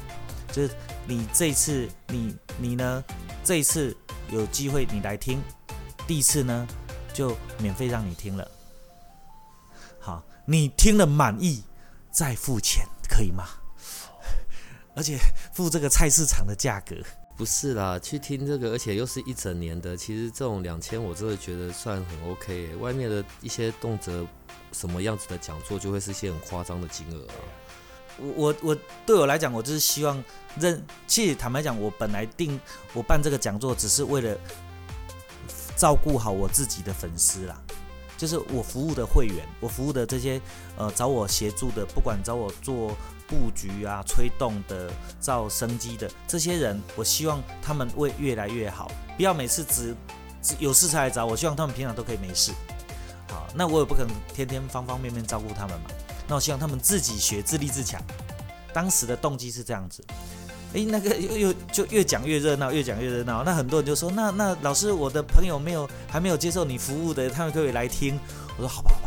[0.49, 0.73] 就是
[1.05, 3.03] 你这次，你你呢，
[3.43, 3.93] 这一次
[4.29, 5.41] 有机会你来听，
[6.07, 6.65] 第一次呢
[7.13, 8.49] 就免费让你听了。
[9.99, 11.65] 好，你听了满意
[12.09, 13.43] 再付钱，可以吗？
[14.95, 15.19] 而且
[15.51, 16.95] 付这个菜市场的价格。
[17.37, 22.75] 不是啦，去听这个，而且又是一整年的，其实这种两千，我真的觉得算很 OK。
[22.77, 24.27] 外面的一些动辄
[24.71, 27.35] 什么样子的讲座，就会是一些很夸张的金额啊。
[28.17, 30.21] 我我我对我来讲，我就是希望
[30.59, 30.83] 认。
[31.05, 32.59] 其实坦白讲，我本来定
[32.91, 34.35] 我办这个讲座，只是为了
[35.75, 37.61] 照顾好我自己的粉丝啦。
[38.17, 40.41] 就是我服务的会员，我服务的这些
[40.75, 42.97] 呃找我协助的，不管找我做。
[43.27, 49.95] 布局啊，推动的造生机的这些人，我希望他们会越来越好，不要每次只
[50.41, 52.51] 只有事才来找我，希望他们平常都可以没事。
[53.29, 55.89] 好，那我也不可能天天方方面面照顾他们嘛。
[56.27, 58.01] 那我希望他们自己学，自立自强。
[58.73, 60.03] 当时的动机是这样子。
[60.73, 63.43] 诶，那个又又就越讲越热闹，越讲越热闹。
[63.43, 68.19] 那很多人就说，那那老师，我的朋友没有还没有接受你服务的，他们可以来听。
[68.57, 68.99] 我说好吧，好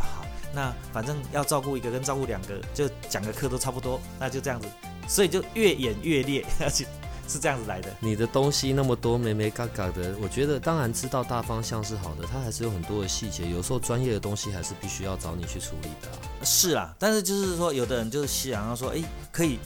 [0.53, 4.67] 那反正要照顾一个跟照顾两个，就讲个课都差不多，那就这样子，
[5.07, 6.85] 所以就越演越烈，而 且
[7.27, 7.89] 是这样子来的。
[7.99, 16.19] 你的东西那么多，美美嘎嘎的，我觉得当然知道大方向是好的，它还是有很多的细节，有时候专业的东西还是必须要找你去处理的啊。
[16.43, 19.59] 是啊，但是就是说，有的人就是想要说，哎，可以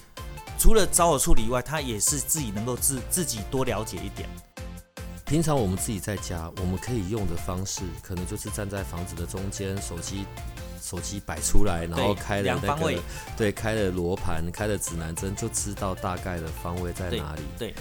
[0.60, 4.30] 除了找我处理以外，他也是自己能够自自己多了解一点。
[5.26, 10.24] 平常我们自己在家，我们可以用的方式，可能就是站在房子的中间，手机
[10.86, 13.02] 手机摆出来，然后开了那个
[13.36, 17.41] 对，开了罗盘，开了指南针，就知道大概的方位在哪里。
[17.58, 17.74] 对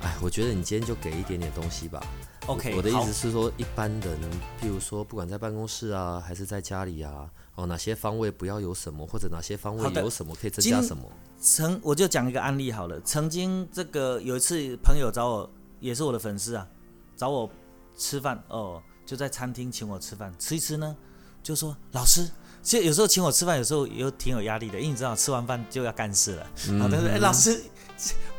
[0.00, 2.00] 哎，我觉得你今天就给一点点东西吧。
[2.46, 4.18] ，OK，我我的意思是说，一般人，
[4.62, 11.02] 譬如说，不管在办公室啊，还是在家里啊，哦，哪些方位不要有什么，或者哪些方位有什么可以增加什么？
[11.38, 12.98] 曾我就讲一个案例好了。
[13.00, 16.66] 曾经这个有一次朋友找我，也是我的粉丝啊，
[17.16, 17.50] 找我
[17.98, 20.96] 吃饭哦，就在餐厅请我吃饭，吃一吃呢，
[21.42, 22.28] 就说老师，
[22.62, 26.46] 其实有时候请我吃饭，有时候也挺有压力的，因为你知道吃完饭就要干事了。
[26.78, 27.62] 好的，哎，老师，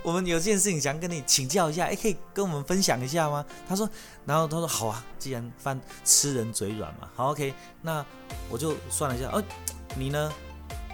[0.04, 3.46] 我们有件事情想跟你请教一下，哎，可以跟我们分享一下吗？
[3.68, 3.90] 他说，
[4.26, 8.06] 然后他说好啊，既然饭吃人嘴软嘛，好，OK，那
[8.50, 9.44] 我就算了一下，哦，
[9.96, 10.32] 你呢？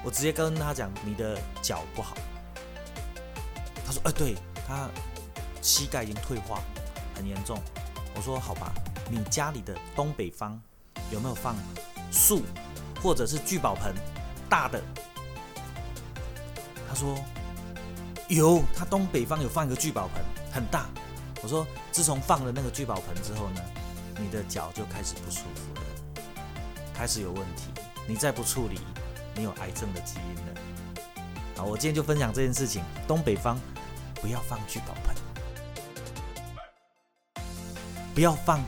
[0.03, 2.15] 我直接跟他讲，你的脚不好。
[3.85, 4.35] 他说，哎，对
[4.67, 4.87] 他
[5.61, 6.61] 膝盖已经退化，
[7.15, 7.59] 很严重。
[8.15, 8.71] 我说好吧，
[9.09, 10.61] 你家里的东北方
[11.11, 11.55] 有没有放
[12.11, 12.43] 树
[13.01, 13.93] 或者是聚宝盆
[14.49, 14.81] 大的？
[16.87, 17.17] 他说
[18.27, 20.85] 有，他东北方有放一个聚宝盆，很大。
[21.43, 23.61] 我说自从放了那个聚宝盆之后呢，
[24.19, 25.81] 你的脚就开始不舒服了，
[26.93, 27.69] 开始有问题。
[28.07, 28.79] 你再不处理，
[29.35, 30.61] 你有癌症的基因了。
[31.57, 32.81] 好，我今天就分享这件事情。
[33.07, 33.59] 东北方
[34.15, 35.15] 不要放聚宝盆，
[38.15, 38.63] 不要放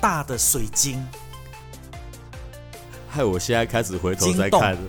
[0.00, 1.06] 大的水晶。
[3.14, 4.80] 害我现在开始回头再看了。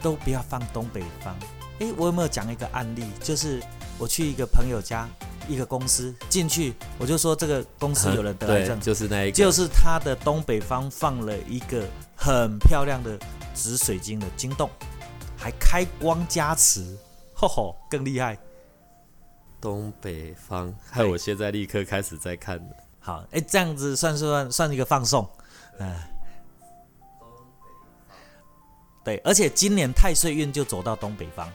[0.00, 1.36] 都不要放东北方。
[1.80, 3.04] 诶，我有没有讲一个案例？
[3.20, 3.60] 就是
[3.98, 5.08] 我去一个朋友家，
[5.48, 11.84] 一个公司进去，我就说这个公司有人得癌症，就是那一个，就是他的东北方放了一个
[12.16, 13.18] 很漂亮的
[13.52, 14.70] 紫水晶的晶洞，
[15.36, 16.96] 还开光加持，
[17.34, 18.38] 吼吼，更厉害。
[19.60, 22.76] 东北方，害我现在立刻开始在看了。
[23.00, 25.28] 好，哎，这样子算是算算一个放送，
[25.78, 25.94] 嗯、
[29.04, 31.48] 对，而且今年太岁运就走到东北方，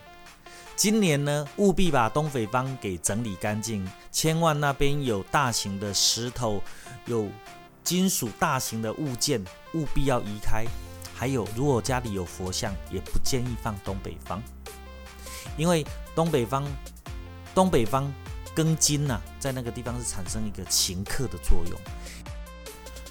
[0.75, 6.61] 今年呢务必把东北方给整理干净，千万那边有大型的石头，
[7.05, 7.29] 有
[7.83, 10.65] 金属大型的物件，务必要移开。
[11.15, 14.39] 还有，如果家里有佛像，也不建议放东北方，
[15.57, 16.63] 因为东北方
[17.55, 18.13] 东北方
[18.55, 21.79] 庚金呐、在那个地方是产生一个刑克的作用。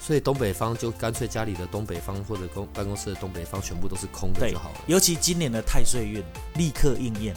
[0.07, 4.77] 所以东北方就干脆家里的东北方或者公办公室的东北方全部都是空的就好了。
[4.87, 6.23] 尤其今年的太岁运
[6.55, 7.35] 立刻应验。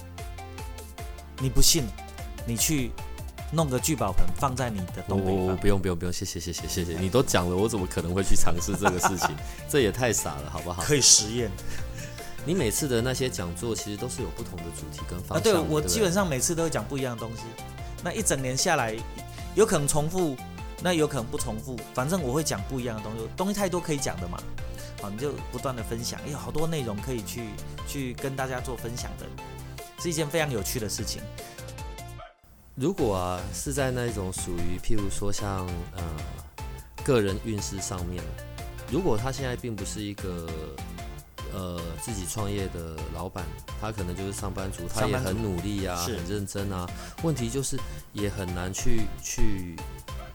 [1.42, 1.86] 你不信，
[2.46, 2.92] 你去
[3.52, 5.58] 弄个聚宝盆放在你的我我我东北方。
[5.58, 9.30] 不用不用不用，谢谢谢谢谢谢，你都讲了，我怎么可能会去尝试这个事情？
[9.68, 10.84] 这也太傻了，好不好？
[10.86, 11.50] 可以实验
[12.46, 15.42] 你每次的那些讲座其实都是有不同的主题跟方啊！
[15.44, 15.60] 向的。
[15.60, 17.42] 对，我基本上每次都会讲不一样的东西。
[18.04, 18.96] 那一整年下来，
[19.56, 20.38] 有可能重复，
[20.82, 23.28] 那有可能不重复，反正我会讲不一样的东西。
[23.36, 24.42] 东西太多可以讲的嘛，
[25.02, 27.50] 好，你就不断的分享，有好多内容可以去
[27.88, 29.26] 去跟大家做分享的，
[30.02, 31.22] 是一件非常有趣的事情。
[32.76, 36.04] 如果啊是在那一种属于譬如说像呃
[37.04, 38.24] 个人运势上面，
[38.90, 40.48] 如果他现在并不是一个
[41.54, 43.44] 呃自己创业的老板，
[43.82, 46.90] 他可能就是上班族，他也很努力啊，很认真啊。
[47.22, 47.78] 问题就是
[48.14, 49.76] 也很难去去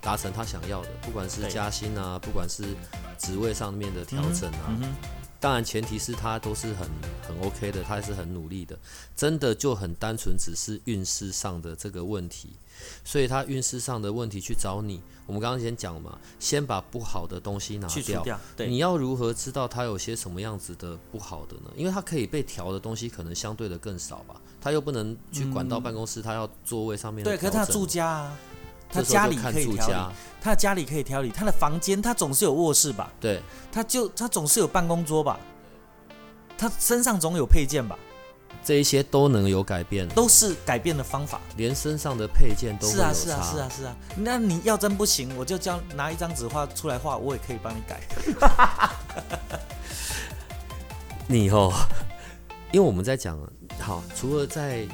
[0.05, 2.63] 达成他想要的，不管是加薪啊，不管是
[3.19, 4.79] 职位上面的调整啊。
[5.41, 6.89] 当然，前提是他都是很
[7.27, 8.79] 很 OK 的，他也是很努力的，
[9.15, 12.51] 真的就很单纯，只是运势上的这个问题，
[13.05, 15.03] 所以他运势上的问题去找你。
[15.27, 18.03] 我们刚刚先讲嘛，先把不好的东西拿掉。
[18.03, 21.71] 去掉，对，你要如何知道他有些什么样子的不好的呢？
[21.77, 28.39] 因为他可以被调的东西可能相对的更少吧，他又不能去管到办公室，他要座位上面对，可是他住家啊，
[28.91, 29.95] 他家里可以调理，，
[30.41, 35.39] 他的家里可以调理，他的房间他总是有卧室吧，对，他就他总是有办公桌吧，
[36.57, 37.99] 他身上总有配件吧，
[38.63, 41.41] 这一些都能有改变，都是改变的方法。
[41.57, 42.87] 连身上的配件都。
[42.89, 43.97] 是啊，是啊，是啊，是啊。
[44.17, 48.01] 那你要真不行，我就叫拿一张纸画出来画，我也可以帮你改。
[51.27, 51.73] 你哦，
[52.73, 53.39] 因为我们在讲
[53.81, 54.87] 好，除了在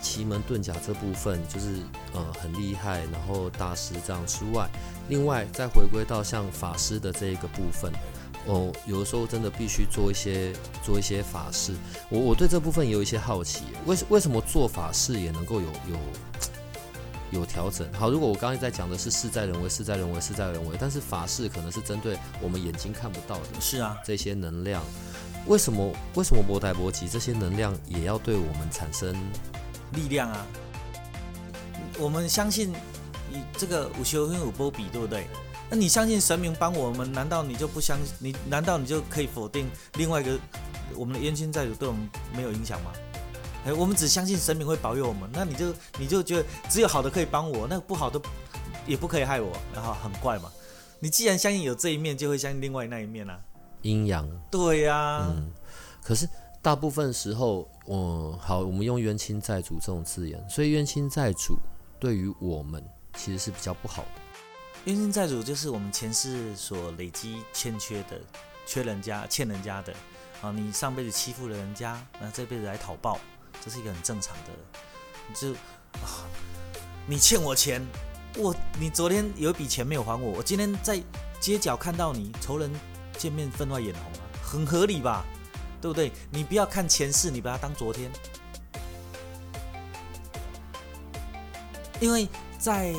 [0.00, 1.76] 奇门遁甲这部分就是
[2.12, 4.68] 呃很厉害，然后大师这样之外，
[5.08, 7.92] 另外再回归到像法师的这一个部分，
[8.46, 11.74] 哦，有的时候真的必须做一些做一些法事。
[12.08, 17.86] 我我对这部分也有一些好奇，为为什么做法事也能够有有有调整？
[17.92, 24.82] 好，如果我刚才在讲的是事在人为，事在人为，事在人为，但是法事可能是针对我们眼睛看不到的，是啊，这些能量。
[25.46, 25.94] 为什么？
[26.14, 29.16] 为什么波台波及这些能量也要对我们产生
[29.92, 30.46] 力量啊？
[31.98, 32.72] 我们相信，
[33.30, 35.26] 你这个五修跟五波比，对不对？
[35.70, 38.14] 那你相信神明帮我们，难道你就不相信？
[38.18, 40.38] 你难道你就可以否定另外一个
[40.94, 42.92] 我们的冤亲债主对我们没有影响吗？
[43.66, 48.20] 哎，我们只相信神明会保佑我们，那你就你就觉得只有好的可以帮我，那不好的
[48.86, 50.50] 也不可以害我，然后很怪嘛？
[51.00, 53.38] 你既然相信有这一面，就会相信另外那一面啊。
[53.82, 55.50] 阴阳对呀，嗯，
[56.02, 56.28] 可是
[56.62, 61.58] 大部分时候，我好，我们用冤亲债主这种字眼，所以冤亲债主
[61.98, 62.84] 对于我们
[63.16, 64.08] 其实是比较不好的。
[64.84, 68.20] 冤亲债主就是我们前世所累积欠缺的，
[68.66, 69.94] 缺人家、欠人家的
[70.42, 70.52] 啊。
[70.52, 73.18] 你上辈子欺负了人家，那这辈子来讨报，
[73.64, 74.52] 这是一个很正常的。
[75.34, 75.52] 就
[76.02, 76.28] 啊，
[77.06, 77.82] 你欠我钱，
[78.36, 81.02] 我你昨天有一笔钱没有还我，我今天在
[81.40, 82.70] 街角看到你，仇人。
[83.16, 85.24] 见面分外眼红啊，很合理吧？
[85.80, 86.12] 对不对？
[86.30, 88.10] 你不要看前世，你把它当昨天，
[92.00, 92.94] 因为在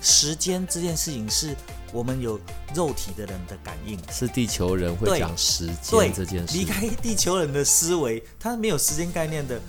[0.00, 1.54] 时间这件事情是
[1.92, 2.40] 我们有
[2.74, 6.56] 肉体的人的感应，是地球人会讲时间这件事。
[6.56, 9.60] 离开地球人的思维，他没有时间概念的。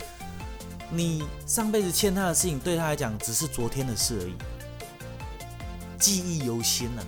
[0.90, 4.34] 你上辈子欠他的事情，对他来讲只是昨天的事而已，
[5.98, 7.02] 记忆犹新呢。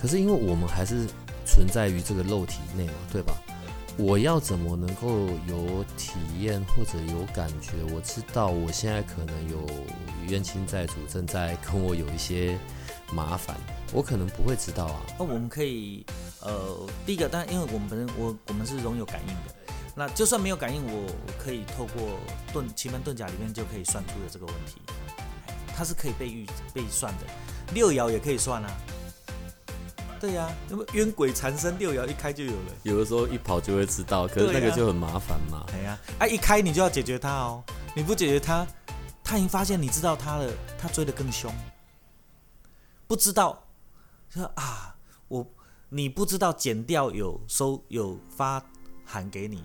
[0.00, 1.08] 可是因为我们还是
[1.52, 3.34] 存在于这个肉体内嘛，对吧？
[3.98, 7.72] 我要怎么能够有体验或者有感觉？
[7.94, 9.66] 我知道我现在可能有
[10.28, 12.58] 冤亲债主正在跟我有一些
[13.12, 13.54] 麻烦，
[13.92, 15.02] 我可能不会知道啊。
[15.18, 16.06] 那我们可以，
[16.40, 19.54] 呃，第一个，但因为我们本身我我们是拥有感应的，
[19.94, 21.06] 那就算没有感应，我
[21.38, 22.18] 可以透过
[22.54, 24.80] 遁奇门遁甲里面就可以算出的这个问题，
[25.76, 27.26] 它是可以被预被算的，
[27.74, 28.70] 六爻也可以算啊。
[30.22, 35.66] 对呀，那么冤鬼缠身六爻一开就有了，有的时候一跑就会知道，可是那个就很麻烦嘛。
[35.72, 37.64] 哎呀，啊一开你就要解决他哦，
[37.96, 38.64] 你不解决他，
[39.24, 40.48] 他已经发现你知道他了，
[40.78, 41.52] 他追得更凶。
[43.08, 43.64] 不知道，
[44.30, 44.94] 说啊，
[45.26, 45.44] 我
[45.88, 48.64] 你不知道减掉有收有发
[49.04, 49.64] 函给你，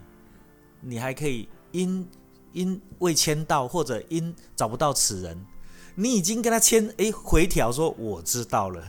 [0.82, 2.10] 你还可以因
[2.54, 5.46] 因未签到或者因找不到此人，
[5.94, 8.84] 你已经跟他签哎回条说我知道了。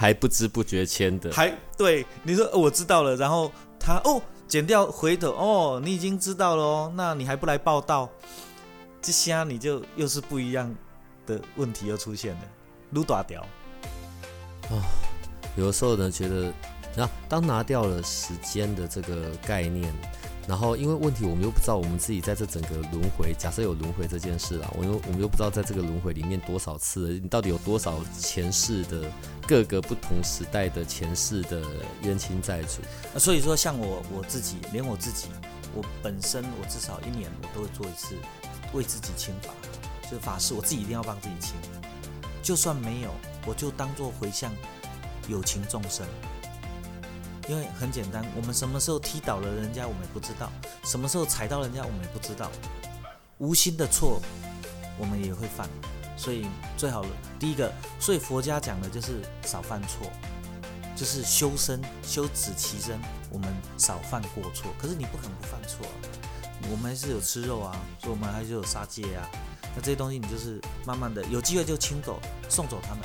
[0.00, 8.08] 还不知不觉签的，还对你说我知道了，然后他哦剪掉回头哦，你已经知道了哦，那你还不来报道？
[9.02, 10.74] 这下你就又是不一样
[11.26, 12.40] 的问题又出现了，
[12.92, 13.46] 撸大掉
[14.70, 14.80] 啊！
[15.54, 16.50] 有的时候呢，觉得
[16.96, 19.94] 那当拿掉了时间的这个概念。
[20.50, 29.08] 然后，因为问题，我们又不知道我们自己在这整个轮回，假设有轮回这件事啊，我又我们又不知道在这个轮回里面多少次，你到底有多少前世的
[29.46, 31.62] 各个不同时代的前世的
[32.02, 32.80] 冤亲债主。
[33.14, 35.28] 那所以说，像我我自己，连我自己，
[35.72, 38.16] 我本身我至少一年我都会做一次
[38.72, 39.52] 为自己清法，
[40.02, 41.54] 就是法事，我自己一定要帮自己清，
[42.42, 43.12] 就算没有，
[43.46, 44.52] 我就当做回向
[45.28, 46.04] 有情众生。
[47.50, 50.46] 因为很简单，我们什么时候踢倒了人家，我们也不知道；
[50.84, 52.48] 什么时候踩到人家，我们也不知道。
[53.38, 54.22] 无心的错，
[54.96, 55.68] 我们也会犯。
[56.16, 56.46] 所以
[56.76, 57.08] 最好了
[57.40, 60.06] 第一个，所以佛家讲的就是少犯错，
[60.94, 63.00] 就是修身、修止其身，
[63.32, 64.70] 我们少犯过错。
[64.78, 65.84] 可是你不可能不犯错，
[66.70, 69.28] 我们还是有吃肉啊，所以我们还是有杀戒啊。
[69.74, 73.02] 那这些东西，你就是慢慢的有机会就清走、送走他们，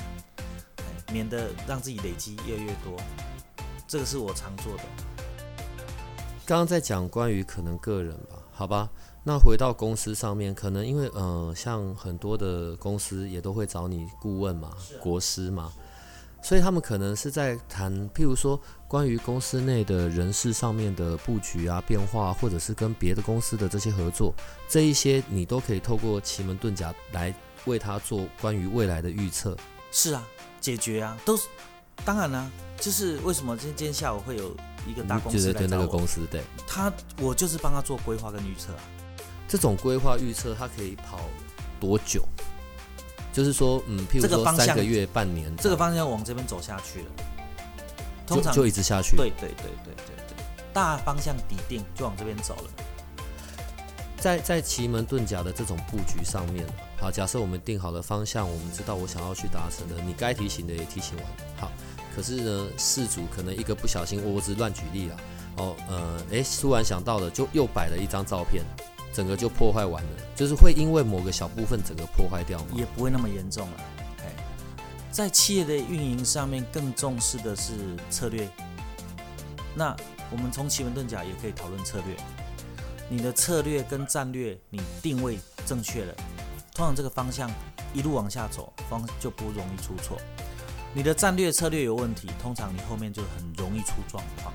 [1.11, 3.01] 免得让自己累积越来越多。
[3.95, 4.83] 这个是我常做的。
[6.45, 8.89] 刚刚在讲关于可能个人吧，好吧，
[9.23, 15.71] 那回到公司上面，可能因为呃，像很多的公司也都会找你顾问嘛，国师嘛，
[16.43, 24.35] 所以他们可能是在谈，譬如说关于公司内的人事上面的布局啊、变化，或者是跟别的公司的这些合作，
[24.67, 27.33] 这一些你都可以透过奇门遁甲来
[27.63, 29.55] 为他做关于未来的预测。
[29.89, 30.21] 是啊，
[30.59, 31.47] 解决啊，都是
[32.03, 32.49] 当然啦。
[32.77, 34.53] 就是为什么今天下午会有
[34.85, 36.07] 一个大公司来找我？
[36.29, 36.91] 对，他
[37.21, 38.73] 我就是帮他做规划跟预测。
[39.47, 41.21] 这种规划预测，它可以跑
[41.79, 42.27] 多久？
[43.31, 47.05] 就是说，嗯，譬如说三个月、半年，这个方向往这边走下去了。
[48.27, 49.15] 通常就一直下去。
[49.15, 52.69] 对对对对对对，大方向底定就往这边走了。
[54.25, 56.65] 在在奇门遁甲的这种布局上面，
[56.97, 61.25] 好，假设我们定好了方向，我们知道我想要去达成的，你该提醒的也提醒完，
[61.57, 61.71] 好，
[62.15, 65.17] 可是呢，事主可能一个不小心，我只乱举例了，
[65.57, 68.63] 哦，呃，诶，突然想到了，就又摆了一张照片，
[69.13, 72.65] 整个就破坏完了，就是会因为某个小部分整个破坏掉吗？
[72.73, 73.77] 也不会那么严重了。
[75.11, 77.73] 在企业的运营上面，更重视的是
[78.09, 78.49] 策略。
[79.75, 79.95] 那
[80.31, 82.17] 我们从奇门遁甲也可以讨论策略。
[83.07, 86.13] 你的策略跟战略，你定位正确了，
[86.73, 87.49] 通常这个方向
[87.93, 90.17] 一路往下走，方就不容易出错。
[90.93, 94.53] 你的战略策略有问题，通常你后面就很容易出状况。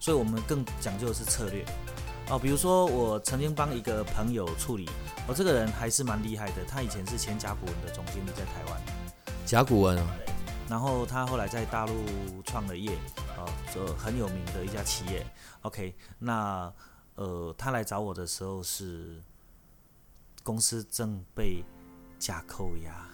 [0.00, 1.64] 所以我们更讲究的是策略。
[2.28, 4.88] 哦，比如说我曾经帮一个朋友处理，
[5.26, 8.82] 我这个人还是蛮厉害的，他以前是前甲骨文的总经理，在台湾。
[9.46, 10.06] 甲骨文啊，
[10.68, 11.94] 然后他后来在大陆
[12.44, 12.90] 创了业，
[13.36, 15.24] 哦，就很有名的一家企业。
[15.62, 16.72] OK，那
[17.16, 19.22] 呃，他来找我的时候是
[20.42, 21.64] 公司正被
[22.18, 23.06] 假扣押，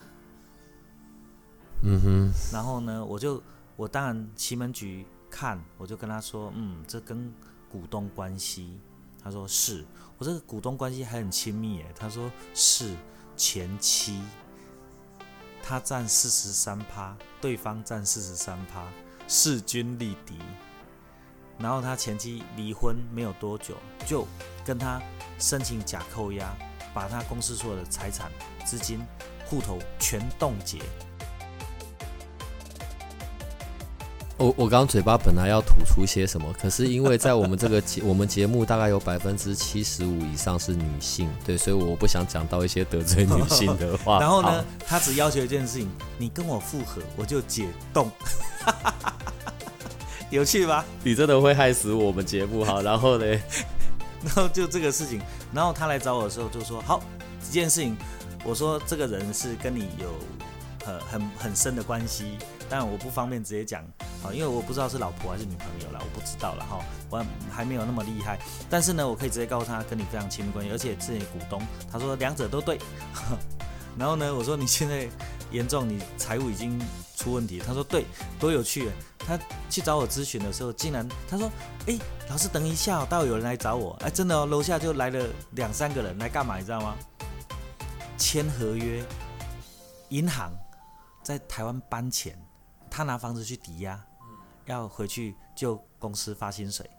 [1.83, 3.43] 嗯哼，然后呢，我就
[3.77, 7.33] 我当然奇门局看，我就跟他说，嗯，这跟
[7.69, 8.79] 股东关系。
[9.23, 9.85] 他说是，
[10.17, 11.93] 我这个股东关系还很亲密诶。
[11.95, 12.97] 他说是
[13.37, 14.23] 前妻，
[15.63, 18.89] 他占四十三趴，对方占四十三趴，
[19.29, 20.39] 势均力敌。
[21.63, 23.75] 然后他前妻离婚没有多久，
[24.07, 24.27] 就
[24.65, 25.01] 跟他
[25.39, 26.57] 申请假扣押，
[26.95, 28.31] 把他公司所有的财产、
[28.65, 29.01] 资金、
[29.45, 30.79] 户头全冻结。
[34.39, 44.19] 我我刚刚嘴巴本来要吐出些什么，可是因为在我们这个节 我们节目大概有百分之七十五以上是女性，对，所以我不想讲到一些得罪女性的话。
[44.19, 48.11] 然后呢，他只要求一件事情，你跟我复合，我就解冻。
[50.31, 50.85] 有趣吧？
[51.03, 52.81] 你真的会害死我们节目哈。
[52.83, 53.27] 然后呢，
[54.23, 55.21] 然后就这个事情，
[55.53, 57.03] 然后他来找我的时候就说：好，
[57.45, 57.97] 这件事情，
[58.45, 60.15] 我说这个人是跟你有
[60.87, 62.39] 很很很深的关系。
[62.73, 63.83] 但我不方便直接讲
[64.23, 66.79] 啊，因为我不知道是老婆还是女朋友了，我不知道了哈，
[67.11, 67.21] 我
[67.51, 68.39] 还没有那么厉害。
[68.71, 71.61] 但是呢，我可以直接告诉他跟你非常亲密关系，而且是你股东。
[71.91, 72.79] 他说两者都对。
[73.99, 75.09] 然后呢，我说你现在
[75.51, 76.81] 严重，你财务已经
[77.17, 77.61] 出问题。
[77.67, 78.05] 他说对，
[78.39, 78.89] 多有趣。
[79.31, 81.49] 他去找我咨询的时候，竟然他说，
[81.87, 81.97] 哎，
[82.29, 83.93] 老师等一下，待会有人来找我。
[84.01, 86.59] 哎，真的哦，楼下就来了两三个人来干嘛？
[86.59, 86.97] 你知道吗？
[88.19, 89.05] 签合约，
[90.09, 90.51] 银行
[91.23, 92.37] 在台湾搬钱。
[92.91, 94.05] 他拿房子去抵押，
[94.65, 96.91] 要回去就公司发薪水。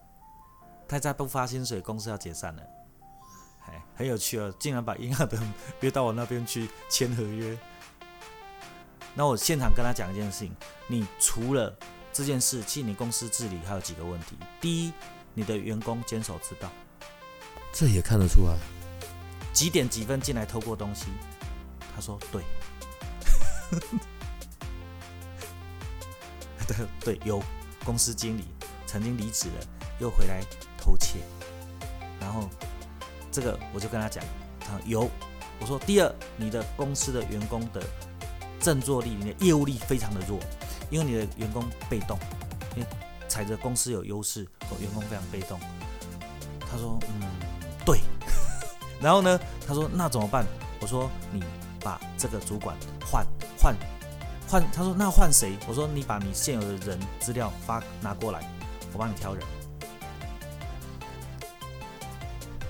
[0.88, 2.64] 他再不发薪水，公司要解散了。
[3.68, 5.38] 哎，很有趣哦，竟然把银行的
[5.82, 7.58] 约到我那边去签合约。
[9.14, 10.56] 那我现场跟他讲一件事情：，
[10.88, 11.78] 你除了
[12.14, 14.38] 这件事，其实你公司治理还有几个问题。
[14.59, 14.93] 第一，
[15.34, 16.70] 你的员工坚守之道，
[17.74, 18.57] 这也看得出来。
[19.53, 21.05] 几点几分进来偷过东西？
[21.95, 22.41] 他说对。
[26.68, 27.41] 对对，有
[27.84, 28.45] 公司经理
[28.86, 29.66] 曾经离职了，
[29.99, 30.41] 又回来
[30.78, 31.20] 偷窃，
[32.20, 32.49] 然后
[33.32, 34.24] 这个我就跟他讲，
[34.59, 35.09] 他有，
[35.59, 37.82] 我说第二，你的公司的员工的
[38.59, 40.39] 振作力，你的业务力非常的弱，
[40.92, 42.20] 因为你的员工被动，
[42.76, 42.88] 因为
[43.28, 44.48] 踩着公司有优势，
[44.80, 45.60] 员工非常被动。
[46.60, 47.28] 他说，嗯，
[47.84, 48.00] 对。
[49.02, 50.46] 然后呢，他说那怎么办？
[50.80, 51.44] 我说你
[51.80, 52.78] 把这个主管
[53.10, 53.26] 换
[53.58, 53.76] 换。
[54.48, 55.58] 换他说那换谁？
[55.66, 58.44] 我说你把你现有的人资料发拿过来，
[58.92, 59.42] 我帮你挑人。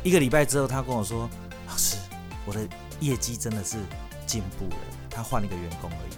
[0.03, 1.27] 一个礼拜之后，他跟我说
[1.67, 1.97] ：“老师，
[2.45, 2.67] 我的
[2.99, 3.77] 业绩真的是
[4.27, 4.75] 进步了。”
[5.09, 6.11] 他换了一个员工而已。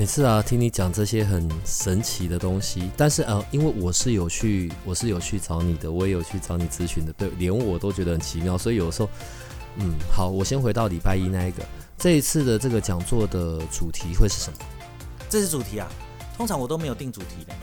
[0.00, 9.10] 每次啊，听你讲这些很神奇的东西，但是呃，因为我是有去，我是有去找你的，我也有去找你咨询的，对，连我都觉得很奇妙，所以有时候。
[9.76, 11.62] 嗯，好，我先回到礼拜一那一个，
[11.98, 14.56] 这一次的这个讲座的主题会是什么？
[15.28, 15.86] 这是主题啊，
[16.34, 17.54] 通常我都没有定主题的，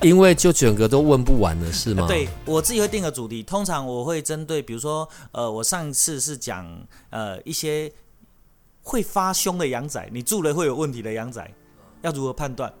[0.02, 2.08] 因为就整个都问不完了，是吗？
[2.08, 6.66] 对我自己会定个主题，通常我会针对，比如说，呃，我上一次是讲
[7.10, 7.90] 呃一些
[8.86, 11.44] 会发凶的羊仔，你住了会有问题的羊仔，
[12.02, 12.72] 要如何判断？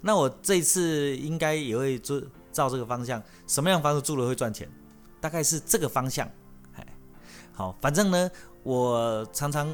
[0.00, 2.20] 那我这次应该也会做
[2.50, 4.68] 照这个方向，什么样房子住了会赚钱？
[5.20, 6.28] 大概是这个方向。
[7.52, 8.28] 好，反正呢，
[8.64, 9.72] 我常常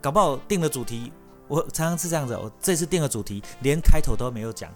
[0.00, 1.12] 搞不好定了主题，
[1.48, 2.34] 我常常是这样子。
[2.34, 4.72] 我这次定了主题，连开头都没有讲，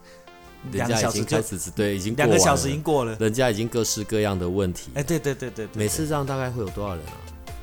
[0.73, 4.91] 两个小时开始对，已经两个小时已经过了，人家已经各式各样的问题。
[4.95, 7.13] 哎，对对对对，每次这样大概会有多少人啊？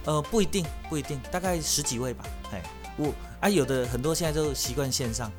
[0.07, 2.23] 呃，不一定，不一定，大概十几位吧。
[2.53, 2.63] 哎，
[2.95, 5.29] 我啊，有的很多现在都习惯线上，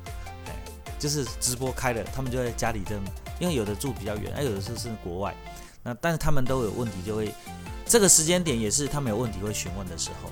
[0.45, 0.53] 哎，
[0.99, 2.95] 就是直播开了，他们就在家里这
[3.39, 5.35] 因为有的住比较远，还有的是是国外。
[5.81, 7.33] 那但是他们都有问题，就会
[7.83, 10.29] 这个时间点也是他们有问题会询问的时候。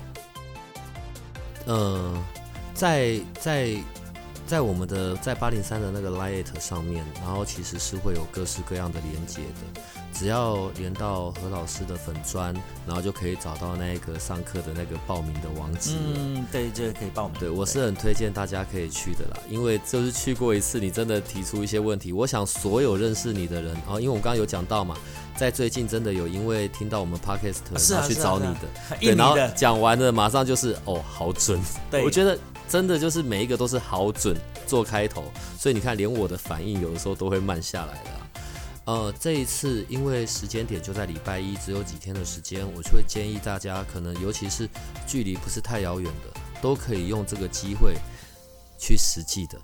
[1.66, 2.24] 呃，
[2.74, 3.76] 在在
[4.46, 9.80] 在我们的在八零三的那个 Lite 上面，然后其实是会有各式各样的连接的。
[10.12, 12.52] 只要连到何老师的粉砖，
[12.86, 15.94] 然后就可以找到那个上课的那个报名的网址。
[15.96, 17.38] 嗯，对，这个可以报名。
[17.38, 24.96] 对我是很推荐大家可以去的啦，因为就是去过一次，你真的提出一些问题，我想所有认识你的人啊，因为我刚刚有讲到嘛，
[25.36, 28.60] 在最近真的有因为听到我们 Podcast 然后去找你的，
[29.00, 31.60] 对，然后讲完了马上就是哦，好准。
[31.90, 32.36] 对，我觉得
[32.68, 34.36] 真的就是每一个都是好准
[34.66, 35.22] 做开头，
[35.56, 38.10] 所以你看连我的反应有的时候都会慢下来的。
[38.88, 44.66] 呃，这一次因为时间点就在礼拜一，只有几天的时间，我就会建议大家，可能尤其是
[45.06, 47.96] 距离不是太遥远的，都可以用这个机会
[48.78, 49.58] 去实际的，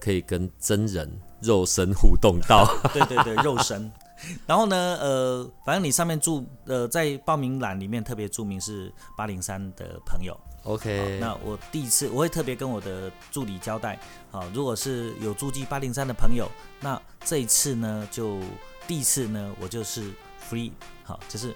[0.00, 1.08] 可以跟真人
[1.40, 2.66] 肉身互动到。
[2.92, 3.88] 对对对，肉身。
[4.46, 10.38] 然后呢，呃，反正你上面注呃在报名栏里面特别注明是八零三的朋友。
[10.64, 14.00] OK，那我第一次我会特别跟我的助理交代，
[14.30, 16.50] 好，如果是有注记八零三的朋友，
[16.80, 18.38] 那这一次呢，就
[18.86, 20.10] 第一次呢，我就是
[20.50, 20.72] free，
[21.02, 21.54] 好，就是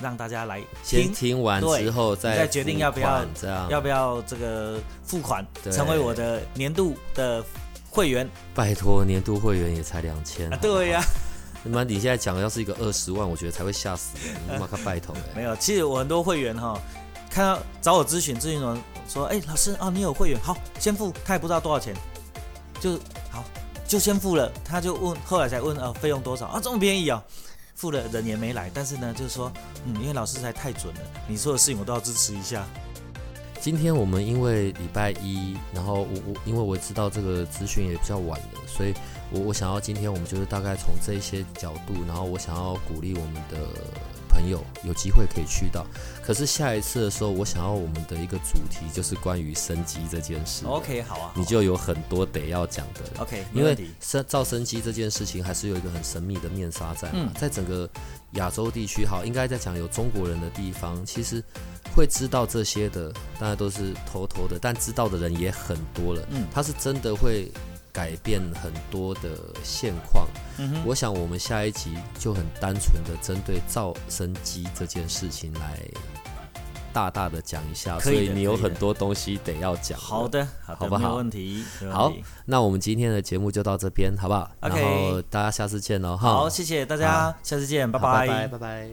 [0.00, 7.44] 让大家来先听完之后再再决定要不要这样，要不要这个付款成为我的年度的
[7.88, 8.28] 会员。
[8.56, 11.00] 拜托，年度会员也才两千，对呀，
[11.64, 16.80] 他妈你现在讲的要是一个二十万，我觉得才会吓死人， 你妈个拜托哎，没有，其实我很多会员哈。
[17.30, 21.12] 看到找我咨询，咨询人说：“哎，老师啊，你有会员，好，先付。
[21.26, 21.94] 他也不知道多少钱，
[22.80, 22.98] 就
[23.30, 23.44] 好，
[23.86, 24.50] 就先付了。
[24.64, 26.58] 他就问，后来才问，呃，费用多少啊？
[26.62, 27.22] 这么便宜啊？
[27.74, 29.52] 付了人也没来，但是呢，就是说，
[29.84, 32.66] 嗯，因为老师实在太准了，你说的事情我都要支持一下。
[33.60, 38.94] 今天我们因为礼拜一，然后我我因为我知道这个咨询也比较晚了，所以
[39.30, 43.58] 我我想要今天我们就是大概从这一些角度，然后我想要鼓励我们的。”
[44.30, 45.84] 朋友有机会可以去到，
[46.22, 50.64] 可是下一次的时候，我想要我们的一个主题就是关于生机这件事。
[50.64, 53.20] OK，好啊，你就有很多得要讲的。
[53.20, 57.10] OK，因为生造生机这件事情还是有一个很神秘的面纱在。
[57.14, 57.88] 嗯，在整个
[58.34, 61.42] 亚洲地区，好，应该在讲有中国人的地方，其实
[61.96, 63.10] 会知道这些的，
[63.40, 66.22] 大家都是偷偷的，但知道的人也很多了。
[66.30, 67.50] 嗯，他是真的会。
[67.98, 70.28] 改变很多的现况，
[70.86, 75.76] 我想我们下一集就很单纯的针对造生机这件事情来
[76.92, 79.98] 大大的讲一下，所以你有很多东西得要讲。
[79.98, 81.08] 好的，好不好？
[81.08, 81.64] 没问题。
[81.90, 82.12] 好，
[82.46, 86.16] 那我们今天的节目就到这边，好不好？OK，然后大家下次见喽。
[86.16, 88.90] 好，谢谢大家，下次见，拜拜，拜拜。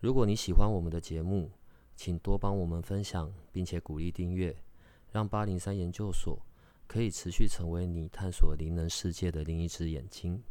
[0.00, 1.48] 如果你喜欢我们的节目，
[1.94, 4.56] 请多帮我们分享，并且鼓励订阅。
[5.12, 6.40] 让八零三研究所
[6.86, 10.42] 可以持续成为你探索灵能世界的另一只眼睛。